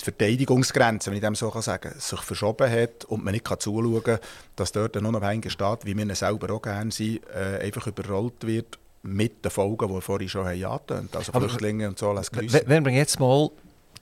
[0.00, 3.60] die Verteidigungsgrenze, wenn ich dem so sagen kann, sich verschoben hat und man nicht kann
[3.60, 4.18] zuschauen kann,
[4.56, 8.46] dass dort ein unabhängiger Staat, wie wir ihn selber auch gerne sind, äh, einfach überrollt
[8.46, 12.84] wird mit den Folgen, die wir vorhin schon haben angetönt Also Flüchtlinge und so Wenn
[12.84, 13.50] wir jetzt mal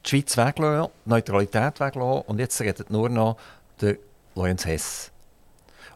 [0.04, 3.36] die Schweiz weglassen, Neutralität weglassen und jetzt redet nur noch
[3.80, 3.96] der
[4.34, 5.11] Lorenz Hess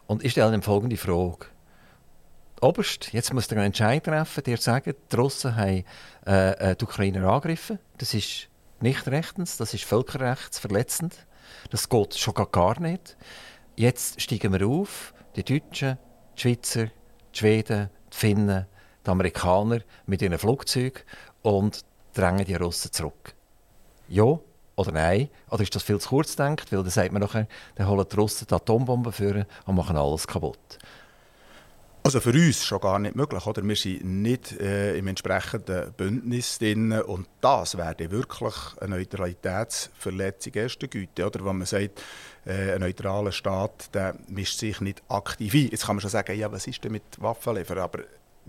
[0.07, 1.47] und ich stelle ihm folgende Frage.
[2.59, 5.83] Oberst, jetzt muss er einen Entscheid treffen, der sagt, die Russen haben
[6.25, 7.77] äh, äh, die Ukrainer angegriffen.
[7.99, 8.49] Das ist
[8.79, 11.27] nicht rechtens, das ist völkerrechtsverletzend.
[11.69, 13.15] Das geht schon gar nicht.
[13.75, 15.99] Jetzt steigen wir auf, die Deutschen,
[16.35, 18.65] die Schweizer, die Schweden, die Finnen,
[19.05, 21.03] die Amerikaner mit ihren Flugzeugen
[21.43, 21.81] und
[22.13, 23.35] drängen die Russen zurück.
[24.07, 24.39] Ja
[24.77, 25.29] oder nein?
[25.49, 26.71] Oder ist das viel zu kurz gedacht?
[26.71, 30.27] Weil dann sagt man nachher, dann holen die Russen die Atombomben führen und machen alles
[30.27, 30.77] kaputt.
[32.03, 33.45] Also für uns schon gar nicht möglich.
[33.45, 33.63] Oder?
[33.63, 36.93] Wir sind nicht äh, im entsprechenden Bündnis drin.
[36.93, 41.25] Und das wäre wirklich eine Neutralitätsverletzung erster Güte.
[41.25, 41.43] Oder?
[41.43, 42.01] Wenn man sagt,
[42.45, 45.69] äh, ein neutraler Staat der mischt sich nicht aktiv ein.
[45.69, 47.79] Jetzt kann man schon sagen, ja, was ist denn mit Waffenliefern?
[47.79, 47.99] Aber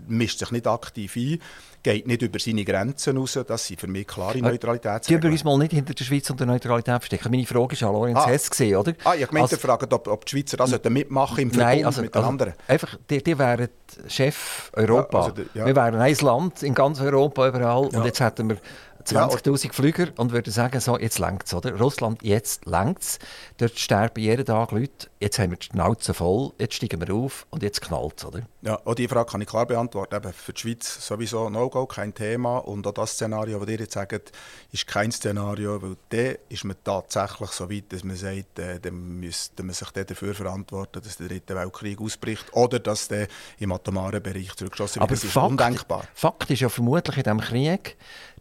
[0.07, 1.39] mischt sich nicht aktiv ein,
[1.83, 3.39] geht nicht über seine Grenzen raus.
[3.47, 5.21] Das sind für mich klare äh, Neutralitätsregeln.
[5.21, 7.31] Die übrigens mal nicht hinter der Schweiz und der Neutralität verstecken.
[7.31, 8.27] Meine Frage war an Lorenz ah.
[8.27, 8.93] Hess, gewesen, oder?
[9.03, 11.85] Ah, ich meinte, also, fragen, ob, ob die Schweizer das also, mitmachen im Verbund nein,
[11.85, 12.53] also, mit den also, anderen.
[12.67, 13.69] Einfach, die, die wären
[14.07, 15.19] Chef Europa.
[15.19, 15.65] Ja, also, ja.
[15.65, 17.99] Wir wären ein Land in ganz Europa überall ja.
[17.99, 18.57] und jetzt hätten wir
[19.05, 21.77] 20.000 ja, Flüger und würde sagen, so, jetzt längt es, oder?
[21.77, 23.19] Russland, jetzt längt es.
[23.57, 25.09] Dort sterben jeden Tag Leute.
[25.19, 28.41] Jetzt haben wir die Schnauze voll, jetzt steigen wir auf und jetzt knallt es, oder?
[28.61, 30.15] Ja, auch diese Frage kann ich klar beantworten.
[30.15, 32.57] Eben für die Schweiz sowieso No-Go, kein Thema.
[32.57, 34.31] Und auch das Szenario, das ihr jetzt sagt,
[34.71, 39.19] ist kein Szenario, weil dann ist man tatsächlich so weit, dass man sagt, äh, dann
[39.19, 43.27] müsste man sich dafür verantworten, dass der dritte Weltkrieg ausbricht oder dass der
[43.59, 45.03] im atomaren Bereich zurückgeschossen wird.
[45.03, 46.03] Aber das ist Fakt, undenkbar.
[46.13, 47.97] Fakt ist ja vermutlich in diesem Krieg,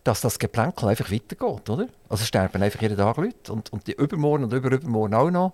[0.09, 1.87] dass das Geplänkel einfach weitergeht, oder?
[2.09, 5.53] Also sterben einfach jeden Tag Leute und, und die übermorgen und überübermorgen auch noch.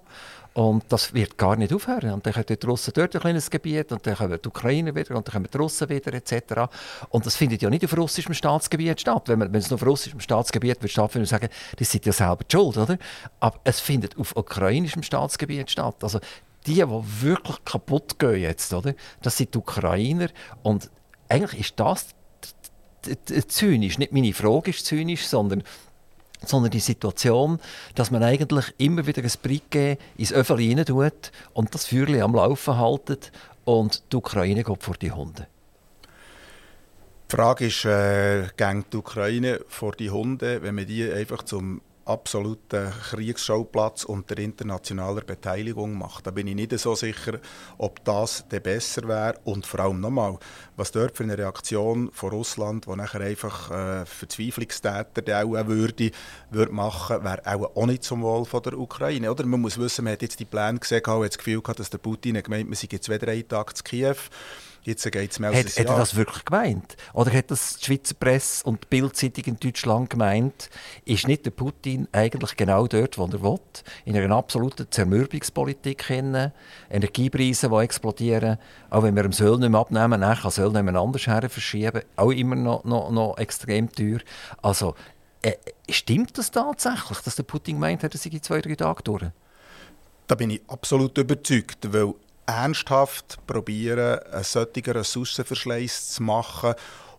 [0.53, 2.13] Und das wird gar nicht aufhören.
[2.13, 5.17] Und dann kommen die Russen dort ein kleines Gebiet und dann kommen die Ukrainer wieder
[5.17, 6.73] und dann kommen die Russen wieder etc.
[7.09, 9.25] Und das findet ja nicht auf russischem Staatsgebiet statt.
[9.27, 12.45] Wenn, man, wenn es nur auf russischem Staatsgebiet wird stattfinden, sagen, das sind ja selber
[12.49, 12.97] die schuld, oder?
[13.41, 15.97] Aber es findet auf ukrainischem Staatsgebiet statt.
[16.03, 16.21] Also
[16.69, 18.95] die, die wirklich kaputt gehen jetzt, oder?
[19.21, 20.29] Das sind die Ukrainer.
[20.63, 20.89] Und
[21.29, 22.15] eigentlich ist das
[23.49, 23.99] zynisch.
[23.99, 25.63] Nicht meine Frage ist zynisch, sondern
[26.47, 27.59] sondern die Situation,
[27.95, 32.35] dass man eigentlich immer wieder ein Briquet ins Öffel rein tut und das Feuerchen am
[32.35, 33.33] Laufen haltet
[33.65, 35.47] und die Ukraine geht vor die Hunde.
[37.31, 42.91] Die Frage ist, äh, die Ukraine vor die Hunde, wenn man die einfach zum absoluten
[43.11, 46.27] Kriegsschauplatz unter internationaler Beteiligung macht.
[46.27, 47.39] Da bin ich nicht so sicher,
[47.79, 49.39] ob das der besser wäre.
[49.45, 50.39] Und vor allem nochmal,
[50.77, 56.11] was dort für eine Reaktion von Russland, die nachher einfach äh, Verzweiflungstäter der auch würde,
[56.51, 59.31] würde machen, wäre auch, auch nicht zum Wohl von der Ukraine.
[59.31, 61.91] Oder man muss wissen, man hat jetzt die Pläne gesehen, hat das Gefühl gehabt, dass
[61.91, 64.17] der Putin gemeint, man sei zwei, drei Tage zu Kiew.
[64.85, 66.97] Jetzt geht es mehr als hat, hat er das wirklich gemeint?
[67.15, 70.69] Oder hat das die Schweizer Presse und die Bildzeitung in Deutschland gemeint?
[71.07, 73.59] Ist nicht der Putin eigentlich genau dort, wo er will?
[74.05, 76.11] In einer absoluten Zermürbungspolitik,
[76.91, 78.59] Energiepreise, die explodieren.
[78.91, 81.49] Auch wenn wir dem Söl nicht mehr abnehmen, dann kann Söl nicht mehr anders her
[81.49, 82.03] verschieben.
[82.17, 84.19] Auch immer noch, noch, noch extrem teuer.
[84.61, 84.95] Also,
[85.41, 85.55] äh,
[85.89, 89.25] stimmt das tatsächlich, dass der Putin meint, er sei zwei, drei Tage durch?
[90.27, 92.15] Da bin ich absolut überzeugt, weil
[92.47, 96.75] ernsthaft probieren, einen solchen Ressourcenverschleiß zu machen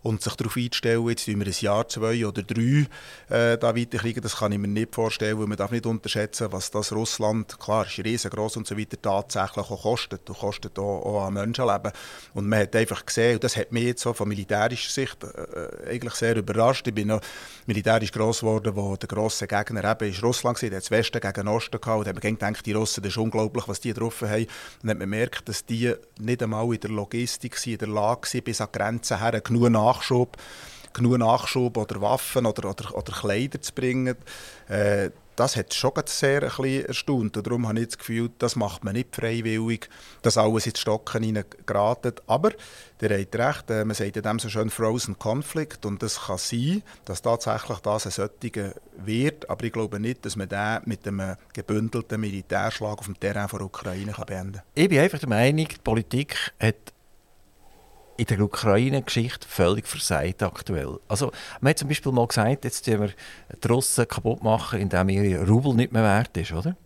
[0.06, 2.86] und sich darauf einzustellen, jetzt wir ein Jahr, zwei oder drei
[3.28, 6.70] äh, da weiterkriegen, das kann ich mir nicht vorstellen, weil man darf nicht unterschätzen, was
[6.70, 11.26] das Russland, klar, ist riesengroß und so weiter, tatsächlich auch kostet und kostet auch, auch
[11.26, 11.90] an Menschenleben.
[12.34, 15.90] Und man hat einfach gesehen, und das hat mich jetzt so von militärischer Sicht äh,
[15.90, 17.20] eigentlich sehr überrascht, ich bin noch
[17.66, 21.48] militärisch gross geworden, wo der grosse Gegner eben ist Russland war, der hat Westen gegen
[21.48, 24.44] Osten gehabt, und hat man gedacht, die Russen, das ist unglaublich, was die drauf haben.
[24.44, 24.48] Und
[24.82, 28.28] dann hat man gemerkt, dass die nicht einmal in der Logistik sind, in der Lage
[28.28, 30.36] sind, bis an die Grenzen her genug nach Nachschub,
[30.92, 34.16] genug Nachschub oder Waffen oder, oder, oder Kleider zu bringen.
[34.68, 37.36] Äh, das hat schon sehr ein bisschen erstaunt.
[37.36, 39.90] Darum habe ich das Gefühl, das macht man nicht freiwillig,
[40.22, 42.14] dass alles ins Stocken hineingeraten.
[42.26, 42.52] Aber
[43.00, 46.38] der hat recht, äh, man sagt ja dem so schön Frozen Conflict und es kann
[46.38, 51.06] sein, dass tatsächlich das ein solcher wird, aber ich glaube nicht, dass man den mit
[51.06, 54.62] einem gebündelten Militärschlag auf dem Terrain der Ukraine beenden kann.
[54.74, 56.95] Ich bin einfach der Meinung, die Politik hat
[58.16, 60.98] in der Ukraine-Geschichte völlig versagt aktuell.
[61.08, 63.10] Also, man hat zum Beispiel mal gesagt, jetzt wir
[63.62, 66.76] die Russen kaputt machen, indem ihr Rubel nicht mehr wert ist, oder?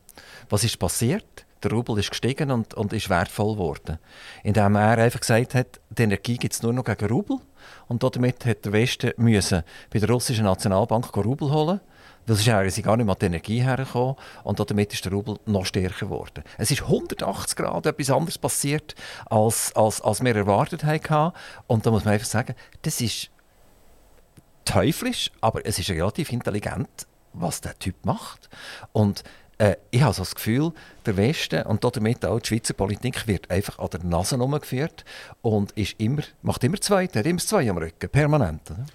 [0.49, 1.47] Was ist passiert?
[1.63, 3.99] Der Rubel ist gestiegen und, und ist wertvoll geworden.
[4.43, 7.39] Indem er einfach gesagt hat, die Energie gibt es nur noch gegen Rubel.
[7.87, 9.63] Und damit hat der Westen müssen
[9.93, 11.81] bei der russischen Nationalbank Rubel holen
[12.27, 16.07] weil sonst gar nicht mehr die Energie hergekommen und damit ist der Rubel noch stärker
[16.07, 16.45] geworden.
[16.59, 18.95] Es ist 180 Grad etwas anderes passiert,
[19.27, 21.33] als, als, als wir erwartet haben.
[21.67, 23.31] Und da muss man einfach sagen, das ist
[24.65, 28.49] teuflisch, aber es ist relativ intelligent, was der Typ macht.
[28.93, 29.25] Und
[29.59, 30.73] äh, ich habe so das Gefühl,
[31.07, 35.05] der Westen und damit auch die Schweizer Politik wird einfach an der Nase herumgeführt
[35.43, 38.71] und ist immer, macht immer zwei, hat immer zwei am Rücken, permanent.
[38.71, 38.87] Oder?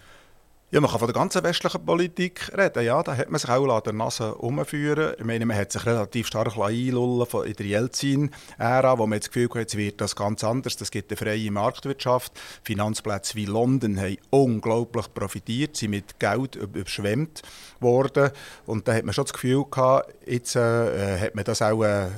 [0.72, 2.84] Ja, man kann von der ganzen westlichen Politik reden.
[2.84, 5.86] Ja, da hat man sich auch an der Nase umführen Ich meine, man hat sich
[5.86, 10.43] relativ stark einlullen in der Jelzin-Ära, wo man das Gefühl hat, jetzt wird das ganz
[10.43, 10.76] anders.
[10.76, 12.34] Das gibt eine freie Marktwirtschaft.
[12.63, 17.43] Finanzplätze wie London haben unglaublich profitiert, sind mit Geld überschwemmt
[17.80, 18.32] worden.
[18.66, 22.09] Und da hat man schon das Gefühl gehabt, jetzt äh, hat man das auch äh,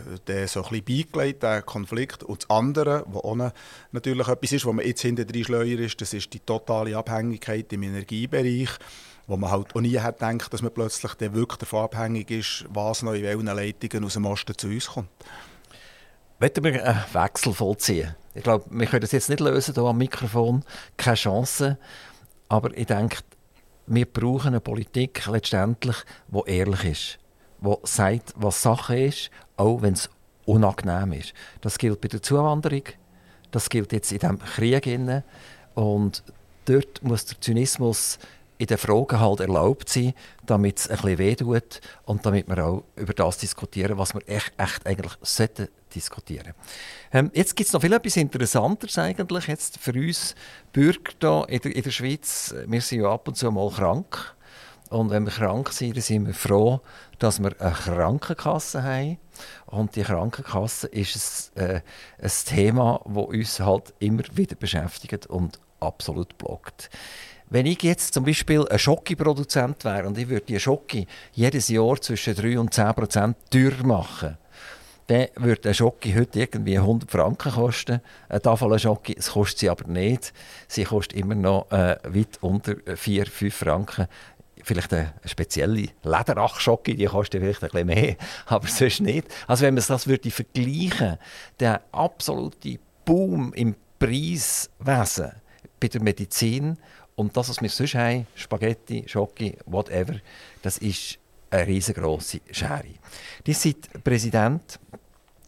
[0.48, 2.24] so ein bisschen beigelegt, den Konflikt.
[2.24, 3.52] Und das andere, was auch
[3.92, 7.72] natürlich etwas ist, wo man jetzt hinter drei Schleier ist, das ist die totale Abhängigkeit
[7.74, 8.37] im Energiebereich.
[8.44, 8.70] Bereich,
[9.28, 12.66] wo man halt auch nie hat gedacht, dass man plötzlich dann wirklich davon abhängig ist,
[12.70, 15.10] was noch in welchen Leitungen aus dem Osten zu uns kommt.
[16.40, 18.16] Wollen wir einen Wechsel vollziehen?
[18.36, 20.64] Ich glaube, wir können das jetzt nicht lösen hier am Mikrofon,
[20.96, 21.78] keine Chance.
[22.48, 23.18] Aber ich denke,
[23.88, 25.96] wir brauchen eine Politik letztendlich,
[26.28, 27.20] die ehrlich ist,
[27.62, 30.10] die sagt, was Sache ist, auch wenn es
[30.46, 31.34] unangenehm ist.
[31.62, 32.84] Das gilt bei der Zuwanderung,
[33.52, 35.24] das gilt jetzt in diesem Krieg.
[35.74, 36.24] Und
[36.68, 38.20] dort muss der Zynismus
[38.58, 40.14] in den Fragen halt erlaubt sein,
[40.46, 44.52] damit es ein bisschen wehtut und damit wir auch über das diskutieren, was wir echt,
[44.58, 46.54] echt eigentlich sollten diskutieren.
[47.14, 50.36] Ähm, jetzt gibt es noch viel etwas Interessanteres eigentlich jetzt für uns
[50.74, 52.56] Bürger hier in der, in der Schweiz.
[52.66, 54.34] Wir sind ja ab und zu mal krank.
[54.90, 56.80] Und wenn wir krank sind, dann sind wir froh,
[57.20, 59.18] dass wir eine Krankenkasse haben.
[59.66, 61.82] Und die Krankenkasse ist ein, äh,
[62.22, 66.90] ein Thema, das uns halt immer wieder beschäftigt und absolut blockt.
[67.50, 72.02] Wenn ich jetzt zum Beispiel ein Schocke-Produzent wäre und ich würde die Schocke jedes Jahr
[72.02, 74.38] zwischen 3 und 10 Prozent teurer machen,
[75.08, 78.02] dann würde ein Schocke heute irgendwie 100 Franken kosten.
[78.28, 80.34] Eine Tafel Schocke, das kostet sie aber nicht.
[80.68, 84.08] Sie kostet immer noch äh, weit unter 4, 5 Franken.
[84.64, 88.16] Vielleicht eine spezielle Lederachschocke, die kostet vielleicht ein bisschen mehr,
[88.48, 89.28] aber sonst nicht.
[89.48, 91.18] Also wenn man das würde vergleichen,
[91.62, 95.32] der absolute Boom im Preiswesen,
[95.80, 96.78] bei der Medizin.
[97.16, 100.16] Und das, was wir sonst haben, Spaghetti, Schoki, whatever,
[100.62, 101.18] das ist
[101.50, 102.84] eine riesengroße Schere.
[103.46, 104.80] Die sind Präsident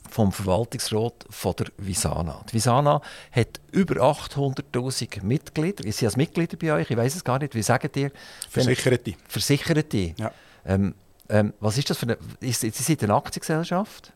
[0.10, 2.44] vom Verwaltungsrat von der Visana.
[2.50, 3.02] Die Visana
[3.32, 5.86] hat über 800'000 Mitglieder.
[5.86, 6.90] Ist sie als Mitglieder bei euch?
[6.90, 7.54] Ich weiß es gar nicht.
[7.54, 8.12] Wie sagt ihr?
[8.50, 9.14] Versicherte.
[9.28, 10.16] Versicherte.
[10.18, 10.32] Ja.
[10.66, 10.96] Ähm,
[11.30, 12.18] ähm, was ist das für eine...
[12.40, 14.12] Ist, ist sie eine Aktiengesellschaft?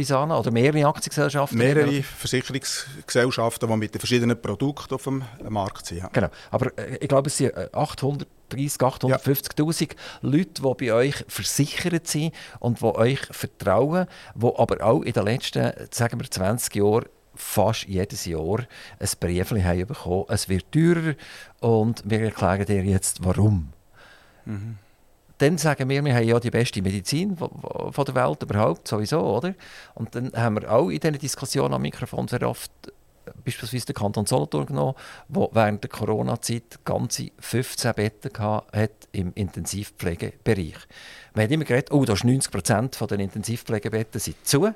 [0.00, 1.58] Visana oder mehrere Aktiengesellschaften?
[1.58, 5.98] Mehrere Versicherungsgesellschaften, die mit den verschiedenen Produkten auf dem Markt sind.
[5.98, 6.08] Ja.
[6.12, 9.96] Genau, aber äh, ich glaube, es sind 830, äh, 850'000 ja.
[10.22, 15.24] Leute, die bei euch versichert sind und die euch vertrauen, die aber auch in den
[15.24, 18.66] letzten, sagen wir, 20 Jahren fast jedes Jahr
[18.98, 20.24] ein Brief haben bekommen.
[20.28, 21.14] Es wird teurer
[21.60, 23.72] und wir erklären dir jetzt, warum.
[24.44, 24.78] Mhm
[25.40, 29.54] dann sagen wir, wir haben ja die beste Medizin von der Welt überhaupt, sowieso, oder?
[29.94, 33.94] Und dann haben wir auch in diesen Diskussionen am Mikrofon sehr oft äh, beispielsweise den
[33.94, 34.94] Kanton Solothurn genommen,
[35.28, 40.76] der während der Corona-Zeit ganze 15 Betten hat im Intensivpflegebereich.
[41.34, 44.70] Man hat immer geredet, oh, da ist 90 Prozent der Intensivpflegebetten sind zu.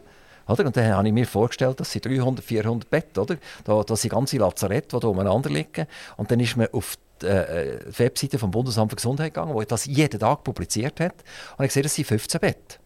[0.46, 0.66] Oder?
[0.66, 3.20] Und dann habe ich mir vorgestellt, das sind 300, 400 Betten.
[3.20, 3.36] Oder?
[3.64, 5.86] Da, da sind ganze Lazarette, die da umeinander liegen.
[6.16, 10.18] Und dann ist man auf äh, Webseite vom Bundesamt für Gesundheit gegangen, wo das jeden
[10.18, 11.14] Tag publiziert hat.
[11.56, 12.84] Und ich sehe, das sind 15 Betten.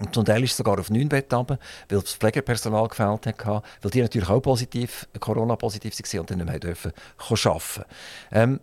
[0.00, 3.64] Und zum Teil ist es sogar auf 9 Betten runter, weil das Pflegepersonal gefällt hat,
[3.82, 7.84] weil die natürlich auch positiv, Corona-positiv waren und dann nicht mehr dürfen arbeiten.
[8.32, 8.60] Ähm,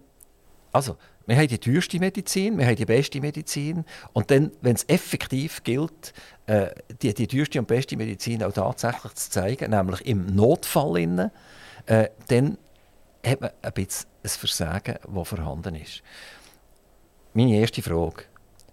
[0.71, 3.83] also, wir haben die teuerste Medizin, wir haben die beste Medizin
[4.13, 6.13] und dann, wenn es effektiv gilt,
[6.45, 6.69] äh,
[7.01, 11.31] die, die teuerste und beste Medizin auch tatsächlich zu zeigen, nämlich im Notfall, innen,
[11.85, 12.57] äh, dann
[13.27, 16.01] hat man ein bisschen ein Versagen, das vorhanden ist.
[17.33, 18.23] Meine erste Frage.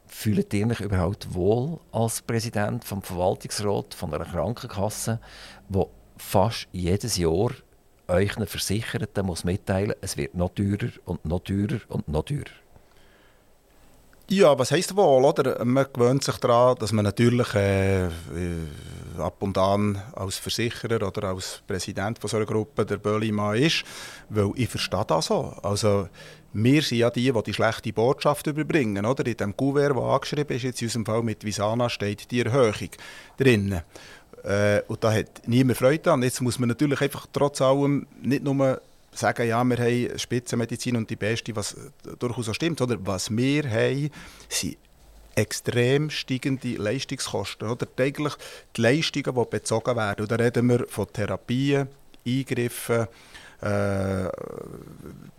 [0.07, 5.20] fühlt ihr euch überhaupt wohl als Präsident vom Verwaltungsrat von einer Krankenkasse,
[5.68, 7.50] wo fast jedes Jahr
[8.07, 12.63] euch Versicherten muss mitteilen, es wird noch teurer und noch teurer und noch teurer?
[14.28, 15.62] Ja, was heisst wohl, oder?
[15.66, 18.08] Man gewöhnt sich daran, dass man natürlich äh,
[19.18, 23.84] ab und an als Versicherer oder als Präsident von so einer Gruppe der Böllimann ist,
[24.30, 25.54] weil ich verstehe das so.
[25.62, 26.08] Also
[26.54, 29.26] wir sind ja die, die die schlechte Botschaft überbringen, oder?
[29.26, 32.90] In dem Kuvert, das angeschrieben ist, jetzt in unserem Fall mit Visana, steht die Erhöhung
[33.36, 33.82] drin.
[34.42, 36.22] Äh, und da hat niemand Freude an.
[36.22, 38.80] Jetzt muss man natürlich einfach trotz allem nicht nur
[39.14, 41.76] sagen, ja, wir haben Spitzenmedizin und die beste, was
[42.18, 42.80] durchaus auch stimmt.
[42.80, 44.10] Oder was wir haben,
[44.48, 44.76] sind
[45.34, 47.68] extrem steigende Leistungskosten.
[47.68, 48.34] Oder eigentlich
[48.76, 50.22] die Leistungen, die bezogen werden.
[50.22, 51.88] Und da reden wir von Therapien,
[52.26, 53.06] Eingriffen,
[53.60, 54.28] äh,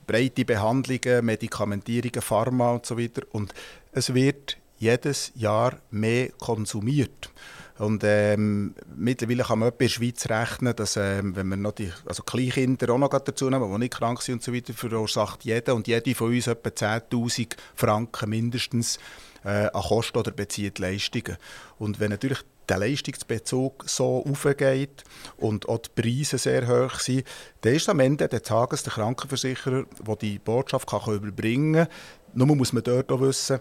[0.08, 3.22] breite Behandlungen, Medikamentierungen, Pharma und so weiter.
[3.32, 3.54] Und
[3.92, 7.30] es wird jedes Jahr mehr konsumiert.
[7.78, 11.92] Und ähm, mittlerweile kann man in der Schweiz rechnen, dass ähm, wenn man noch die
[12.06, 15.76] also Kleinkinder auch noch dazu nehmen, die nicht krank sind und so weiter, verursacht jeder
[15.76, 18.98] und jede von uns etwa 10'000 Franken mindestens
[19.44, 21.38] äh, an Kosten oder bezieht Leistungen.
[21.78, 25.04] Und wenn natürlich der Leistungsbezug so aufgeht
[25.38, 27.26] und auch die Preise sehr hoch sind,
[27.62, 31.88] dann ist am Ende des Tages der Krankenversicherer, der die Botschaft kann überbringen kann.
[32.34, 33.60] Nur muss man dort auch wissen,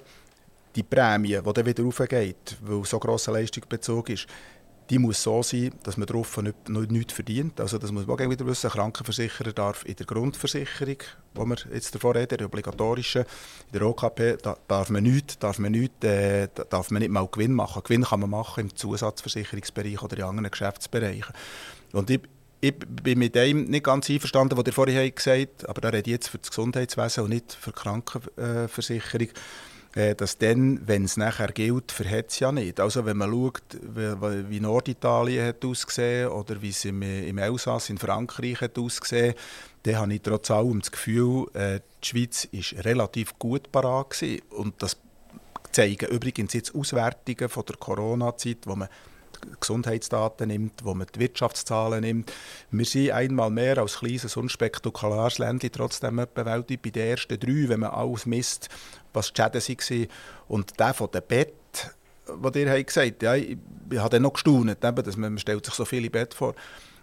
[0.74, 4.26] die Prämie, die dann wieder raufgeht, weil so grosser Leistungsbezug ist,
[4.90, 7.58] die muss so sein, dass man darauf nicht, nicht, verdient.
[7.60, 8.66] Also das muss man auch wieder wissen.
[8.66, 10.98] Ein Krankenversicherer darf in der Grundversicherung,
[11.34, 15.58] wo wir jetzt davor reden, der obligatorischen, in der OKP, da darf man nichts, darf
[15.58, 17.82] man nicht, äh, darf man nicht mal Gewinn machen.
[17.82, 21.34] Gewinn kann man machen im Zusatzversicherungsbereich oder in anderen Geschäftsbereichen.
[21.92, 22.20] Und ich,
[22.60, 26.10] ich bin mit dem nicht ganz einverstanden, was ihr vorhin gesagt habt, aber da rede
[26.10, 29.28] ich jetzt für das Gesundheitswesen und nicht für die Krankenversicherung.
[29.28, 29.34] Äh,
[29.94, 32.80] dass dann, wenn es nachher gilt, verhält es ja nicht.
[32.80, 37.98] Also wenn man schaut, wie, Norditalien hat ausgesehen oder wie es im, im Elsass in
[37.98, 39.34] Frankreich hat ausgesehen,
[39.84, 44.16] dann habe ich trotz allem das Gefühl, äh, die Schweiz ist relativ gut parat.
[44.50, 44.96] Und das
[45.70, 48.88] zeigen übrigens jetzt Auswertungen von der Corona-Zeit, wo man
[49.60, 52.32] Gesundheitsdaten nimmt, wo man die Wirtschaftszahlen nimmt.
[52.70, 57.80] Wir sind einmal mehr als kleines, unspektakuläres Ländchen trotzdem weltweit bei den ersten drei, wenn
[57.80, 58.68] man alles misst,
[59.14, 60.08] was die Schäden waren.
[60.48, 61.54] Und der von dem Bett,
[62.26, 63.56] was ihr habt gesagt ja, ich,
[63.90, 66.54] ich habe dann noch gestaunt, dass man, man stellt sich so viele Bett vor.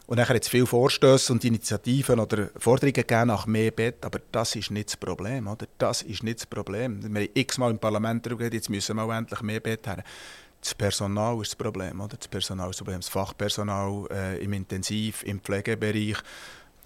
[0.07, 4.19] Und dann hat es viele Vorstöße und Initiativen oder Forderungen gegeben nach mehr Bett, aber
[4.31, 5.47] das ist nicht das Problem.
[5.47, 5.67] Oder?
[5.77, 7.01] Das ist nicht das Problem.
[7.01, 10.03] Wir haben x-mal im Parlament darüber geredet, jetzt müssen wir auch endlich mehr Bett haben.
[10.59, 12.01] Das Personal ist das Problem.
[12.01, 12.17] Oder?
[12.17, 12.99] Das Personal ist das Problem.
[12.99, 16.17] Das Fachpersonal äh, im Intensiv-, im Pflegebereich.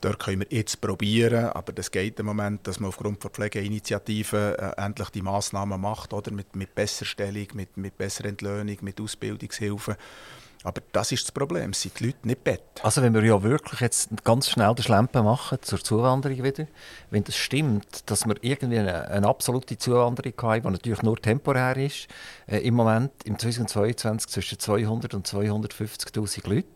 [0.05, 4.53] Dort können wir jetzt probieren, aber das geht im Moment, dass man aufgrund von Pflegeinitiativen
[4.53, 6.31] äh, endlich die Massnahmen macht, oder?
[6.31, 9.95] Mit, mit Besserstellung, mit, mit besserer Entlöhnung, mit Ausbildungshilfen.
[10.65, 12.63] Aber das ist das Problem, sind die Leute nicht bett.
[12.81, 16.65] Also wenn wir ja wirklich jetzt ganz schnell den Schlempen machen zur Zuwanderung wieder,
[17.11, 21.77] wenn das stimmt, dass wir irgendwie eine, eine absolute Zuwanderung haben, die natürlich nur temporär
[21.77, 22.07] ist,
[22.47, 26.67] äh, im Moment im 2022 zwischen 200 und 250'000 Leute,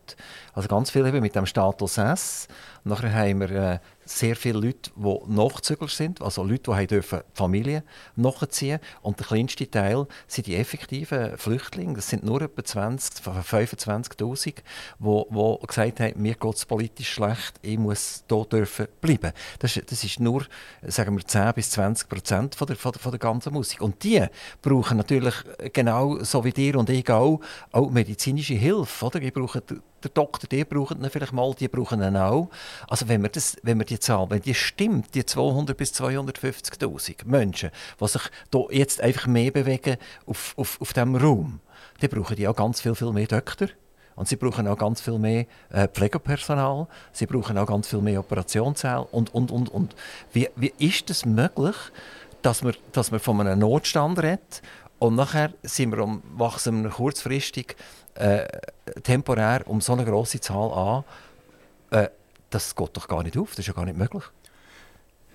[0.54, 2.46] also ganz viele mit dem Status S,
[2.84, 3.78] nachher haben wir äh,
[4.10, 7.84] sehr viele Leute, die Nachzügler sind, also Leute, die dürfen Familie
[8.16, 11.94] nachziehen Und der kleinste Teil sind die effektiven Flüchtlinge.
[11.94, 14.52] Das sind nur etwa 20, 25'000, die,
[14.98, 19.32] die gesagt haben, mir geht es politisch schlecht, ich muss hier dürfen bleiben.
[19.60, 20.44] Das, das ist nur,
[20.82, 23.80] sagen wir, 10 bis 20 Prozent von der, von, der, von der ganzen Musik.
[23.80, 24.24] Und die
[24.60, 25.34] brauchen natürlich
[25.72, 27.40] genau so wie dir und ich auch,
[27.72, 29.06] auch medizinische Hilfe.
[29.06, 29.20] Oder?
[29.20, 29.62] Die brauchen
[30.04, 32.48] der Doktor, die brauchen ihn vielleicht mal, die brauchen ihn auch.
[32.88, 37.26] Also wenn wir, das, wenn wir die Zahl, wenn die stimmt, die 200 bis 250'000
[37.26, 37.70] Menschen,
[38.00, 39.96] die sich da jetzt einfach mehr bewegen
[40.26, 41.60] auf, auf, auf diesem Raum,
[42.02, 43.68] die brauchen auch ganz viel, viel mehr Doktor.
[44.16, 48.20] Und sie brauchen auch ganz viel mehr äh, Pflegepersonal, sie brauchen auch ganz viel mehr
[48.20, 49.94] Operationssäle und, und, und, und.
[50.32, 51.76] Wie, wie ist es das möglich,
[52.42, 54.62] dass man, dass man von einem Notstand redet
[55.00, 57.74] und nachher sind wir um, wachsen wir kurzfristig
[58.14, 58.46] äh,
[59.02, 61.04] temporär um so eine grosse Zahl an.
[61.90, 62.10] Äh,
[62.50, 64.24] das geht doch gar nicht auf, das ist ja gar nicht möglich.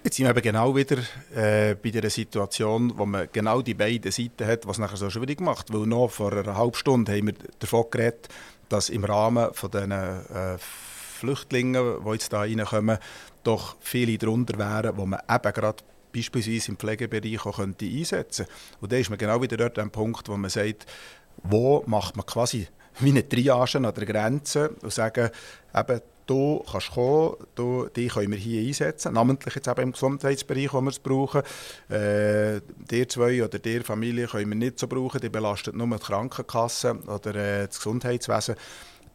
[0.03, 0.97] Jetzt sind wir eben genau wieder
[1.33, 5.41] äh, bei der Situation, wo man genau die beiden Seiten hat, was nachher so schwierig
[5.41, 5.73] macht.
[5.73, 8.29] Weil noch vor einer halben Stunde haben wir davon geredet,
[8.69, 12.99] dass im Rahmen von diesen äh, Flüchtlingen, die jetzt hier reinkommen,
[13.43, 15.83] doch viele darunter wären, wo man eben gerade
[16.15, 18.77] beispielsweise im Pflegebereich auch könnte einsetzen könnte.
[18.81, 20.85] Und da ist man genau wieder dort am Punkt, wo man sagt,
[21.43, 22.67] wo macht man quasi
[22.99, 25.29] wie eine Triage an der Grenze und sagen,
[25.75, 30.73] eben, du kannst kommen, du, die können wir hier einsetzen, namentlich jetzt eben im Gesundheitsbereich,
[30.73, 31.41] wo wir es brauchen.
[31.89, 36.03] Äh, dir zwei oder dir Familie können wir nicht so brauchen, die belastet nur die
[36.03, 38.55] Krankenkasse oder äh, das Gesundheitswesen.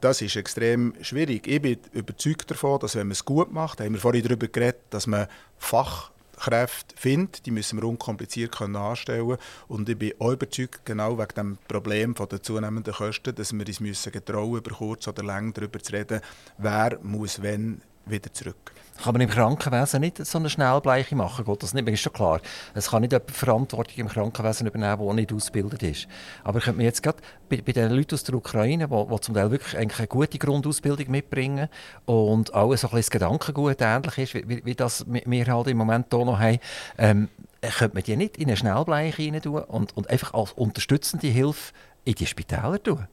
[0.01, 1.46] Das ist extrem schwierig.
[1.46, 4.80] Ich bin überzeugt davon, dass wenn man es gut macht, haben wir vorhin darüber geredet,
[4.90, 5.26] dass man
[5.59, 6.11] Fach
[6.41, 9.36] Kräfte findet, die müssen wir unkompliziert können anstellen
[9.68, 13.66] und ich bin auch überzeugt, genau wegen dem Problem von der zunehmenden Kosten, dass wir
[13.66, 16.20] uns müssen getrauen, über kurz oder lang darüber zu reden,
[16.59, 18.72] wer muss wenn wieder zurück.
[19.03, 21.46] Kann man im Krankenwesen nicht so eine Schnellbleiche machen?
[21.46, 21.88] Geht das nicht?
[21.88, 22.40] Ist schon klar.
[22.74, 26.07] Es kann nicht jemand Verantwortung im Krankenwesen übernehmen, der nicht ausgebildet ist.
[26.44, 29.51] Aber könnte man jetzt gerade bei, bei den Leuten aus der Ukraine, die zum Teil
[29.51, 31.68] wirklich eigentlich eine gute Grundausbildung mitbringen
[32.05, 36.07] und auch so ein das Gedankengut ähnlich ist, wie, wie das wir halt im Moment
[36.11, 36.59] hier noch haben,
[36.98, 37.28] ähm,
[37.62, 41.72] könnte man die nicht in eine Schnellbleiche rein tun und, und einfach als unterstützende Hilfe
[42.05, 43.07] in die Spitäler tun?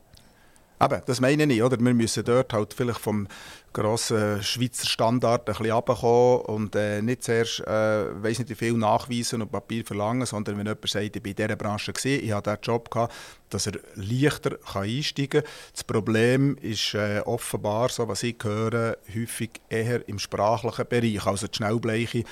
[0.79, 1.79] Eben, das meine ich, oder?
[1.79, 3.27] Wir müssen dort halt vielleicht vom
[3.73, 8.73] grossen Schweizer Standard ein bisschen runterkommen und äh, nicht zuerst, äh, weiss nicht wie viel
[8.73, 12.31] nachweisen und Papier verlangen, sondern wenn jemand sagt, ich bin in dieser Branche gewesen, ich
[12.31, 13.13] hatte diesen Job gehabt,
[13.49, 15.51] dass er leichter kann einsteigen kann.
[15.73, 21.47] Das Problem ist äh, offenbar, so was ich höre, häufig eher im sprachlichen Bereich, also
[21.47, 22.23] die Schnellbleiche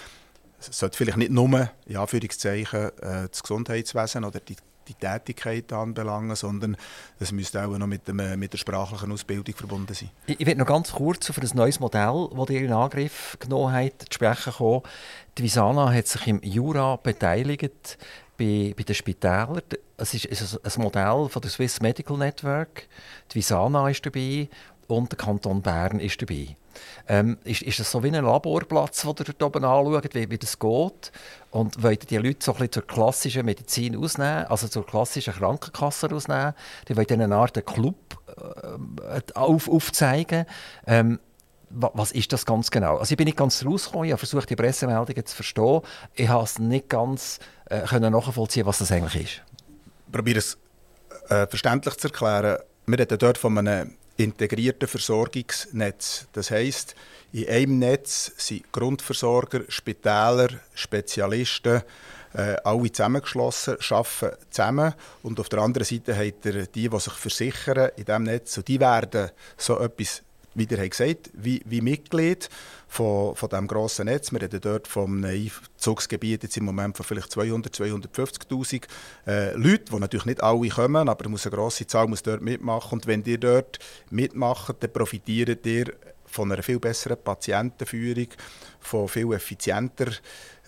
[0.59, 4.55] sollte vielleicht nicht nur, in Anführungszeichen, äh, das Gesundheitswesen oder die
[4.87, 6.77] die Tätigkeit anbelangen, sondern
[7.19, 10.09] es müsste auch noch mit, dem, mit der sprachlichen Ausbildung verbunden sein.
[10.27, 13.73] Ich, ich werde noch ganz kurz auf ein neues Modell, das ihr in Angriff genommen
[13.73, 14.81] habt, zu sprechen kommen.
[15.37, 17.97] Die Visana hat sich im Jura beteiligt
[18.37, 19.61] bei, bei den Spitälern.
[19.97, 22.87] Es ist, ist ein Modell von der Swiss Medical Network.
[23.31, 24.49] Die Visana ist dabei
[24.87, 26.55] und der Kanton Bern ist dabei.
[27.07, 30.37] Ähm, ist, ist das so wie ein Laborplatz, den ihr dort oben anschaut, wie, wie
[30.37, 31.11] das geht?
[31.51, 36.09] Und wollt die Leute so ein bisschen zur klassischen Medizin ausnehmen, also zur klassischen Krankenkasse
[36.11, 36.53] ausnehmen?
[36.87, 37.95] Die wollen eine Art Club
[38.37, 40.45] äh, auf, aufzeigen.
[40.87, 41.19] Ähm,
[41.69, 42.97] was ist das ganz genau?
[42.97, 45.81] Also ich bin nicht ganz rausgekommen, ich habe versucht, die Pressemeldungen zu verstehen.
[46.13, 49.41] Ich habe es nicht ganz äh, können nachvollziehen, was das eigentlich ist.
[50.05, 50.57] Ich probiere es
[51.29, 52.59] äh, verständlich zu erklären.
[52.85, 56.27] Wir reden dort von einem integrierten Versorgungsnetz.
[56.33, 56.95] Das heißt,
[57.33, 61.81] in einem Netz sind Grundversorger, Spitäler, Spezialisten,
[62.33, 64.93] äh, alle zusammengeschlossen, arbeiten zusammen.
[65.23, 68.57] Und auf der anderen Seite hat er die, die sich versichern in diesem Netz.
[68.57, 70.21] Und die werden so etwas
[70.55, 72.49] wie ihr gesagt wie, wie Mitglied
[72.95, 74.31] von, von diesem grossen Netz.
[74.31, 78.83] Wir reden dort vom Einzugsgebiet jetzt im Moment von vielleicht 200, 250'000
[79.27, 82.93] äh, Leuten, die natürlich nicht alle kommen, aber muss eine grosse Zahl muss dort mitmachen.
[82.93, 83.79] Und wenn ihr dort
[84.09, 85.93] mitmacht, dann profitiert ihr
[86.35, 88.27] von einer viel besseren Patientenführung,
[88.79, 90.07] von viel effizienter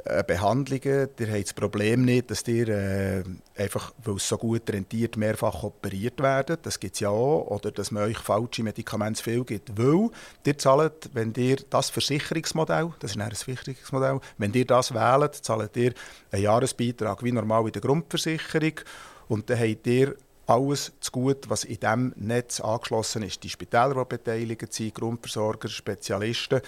[0.06, 1.10] äh, Behandlungen.
[1.20, 3.24] Ihr habt das Problem nicht, dass ihr äh,
[3.56, 6.66] einfach, weil es so gut rentiert, mehrfach operiert werdet.
[6.66, 7.48] Das gibt es ja auch.
[7.48, 9.78] Oder dass man euch falsche Medikamente viel gibt.
[9.78, 10.10] Weil
[10.46, 15.76] ihr zahlt, wenn ihr das Versicherungsmodell, das ist ein Versicherungsmodell, wenn ihr das wählt, zahlt
[15.76, 15.94] ihr
[16.32, 18.80] einen Jahresbeitrag wie normal in der Grundversicherung.
[19.28, 20.16] Und dann habt ihr
[20.48, 23.44] alles zu gut, was in diesem Netz angeschlossen ist.
[23.44, 26.62] Die Spitäler, die beteiligt sind, Grundversorger, Spezialisten.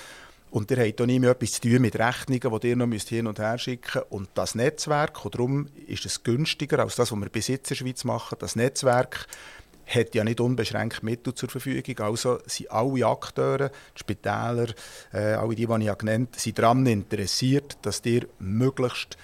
[0.51, 3.27] Und ihr habt auch nicht mehr etwas zu tun mit Rechnungen, die ihr noch hin
[3.27, 4.11] und her schicken müsst.
[4.11, 7.77] Und das Netzwerk, und darum ist es günstiger als das, was wir bis jetzt in
[7.77, 9.27] der Schweiz machen, das Netzwerk
[9.85, 11.99] hat ja nicht unbeschränkt Mittel zur Verfügung.
[11.99, 14.67] Also sind alle Akteure, die Spitäler,
[15.13, 19.17] äh, alle die, die ich genannt habe, daran interessiert, dass ihr möglichst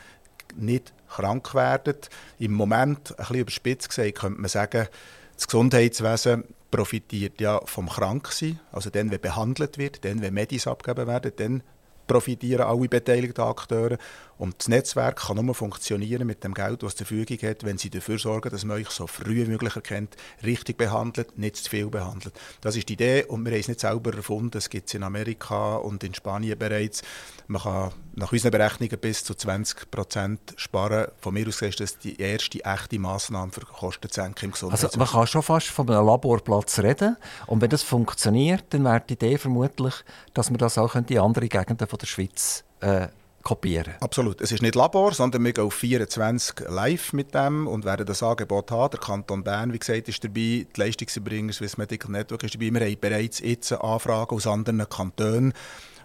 [0.55, 1.97] nicht krank werden.
[2.39, 4.87] Im Moment, ein bisschen überspitzt gesagt, könnte man sagen,
[5.35, 8.59] das Gesundheitswesen profitiert ja vom Kranksein.
[8.71, 11.63] Also dann, wenn behandelt wird, dann, wenn Medis abgegeben werden, dann
[12.07, 13.97] profitieren alle beteiligten Akteure.
[14.37, 17.77] Und das Netzwerk kann nur funktionieren mit dem Geld, das es zur Verfügung hat, wenn
[17.77, 21.69] sie dafür sorgen, dass man euch so früh wie möglich erkennt, richtig behandelt, nicht zu
[21.69, 22.33] viel behandelt.
[22.61, 24.57] Das ist die Idee und wir haben es nicht selber erfunden.
[24.57, 27.01] Es gibt es in Amerika und in Spanien bereits.
[27.47, 31.07] Man kann nach unseren Berechnungen bis zu 20 Prozent sparen.
[31.19, 34.87] Von mir aus ist das die erste echte Massnahme für Kostensenkung im Gesundheitswesen.
[34.87, 37.15] Also man kann schon fast von einem Laborplatz reden.
[37.47, 39.93] Und wenn das funktioniert, dann wäre die Idee vermutlich,
[40.33, 43.07] dass man das auch in andere Gegenden von der Schweiz äh,
[43.45, 43.93] kopieren.
[44.01, 44.41] Absolut.
[44.41, 48.23] Es ist nicht Labor, sondern wir gehen auf 24 live mit dem und werden das
[48.23, 48.91] Angebot haben.
[48.91, 50.33] Der Kanton Bern, wie gesagt, ist dabei.
[50.33, 52.73] Die Leistungserbringer Swiss Medical Network ist dabei.
[52.73, 55.53] Wir haben bereits jetzt Anfragen aus anderen Kantonen,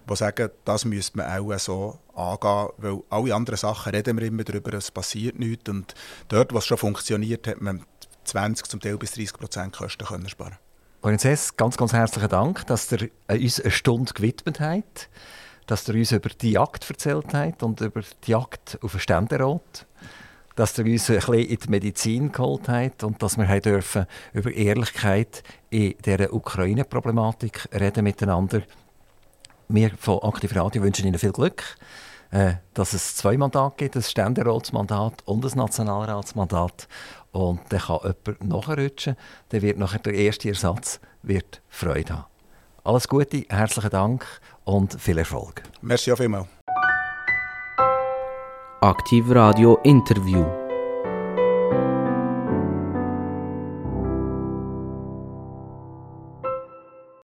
[0.08, 4.44] die sagen, das müsste man auch so angehen, weil alle anderen Sachen reden wir immer
[4.44, 5.68] darüber, es passiert nichts.
[5.70, 5.94] Und
[6.28, 7.84] dort, was schon funktioniert, hat man
[8.24, 10.58] 20, zum Teil bis 30 Prozent Kosten können sparen
[11.02, 15.08] Lorenz ganz, ganz herzlichen Dank, dass ihr uns eine Stunde gewidmet habt
[15.70, 19.86] dass ihr uns über die Jagd erzählt habt und über die Jagd auf den Ständerat.
[20.56, 24.50] Dass ihr uns ein bisschen in die Medizin geholt habt und dass wir dürfen über
[24.50, 28.62] Ehrlichkeit in dieser Ukraine-Problematik reden miteinander.
[29.68, 31.62] Wir von Aktiv Radio wünschen Ihnen viel Glück,
[32.32, 36.88] äh, dass es zwei Mandate gibt, ein Ständeratsmandat und ein Nationalratsmandat.
[37.30, 39.16] Und dann kann jemand nachrutschen,
[39.50, 42.39] dann wird nachher der erste Ersatz wird Freude haben.
[42.82, 44.26] Alles Gute, herzlichen Dank
[44.64, 45.62] und viel Erfolg.
[45.82, 46.46] Merci auf immer.
[48.80, 50.59] Aktiv Radio Interview.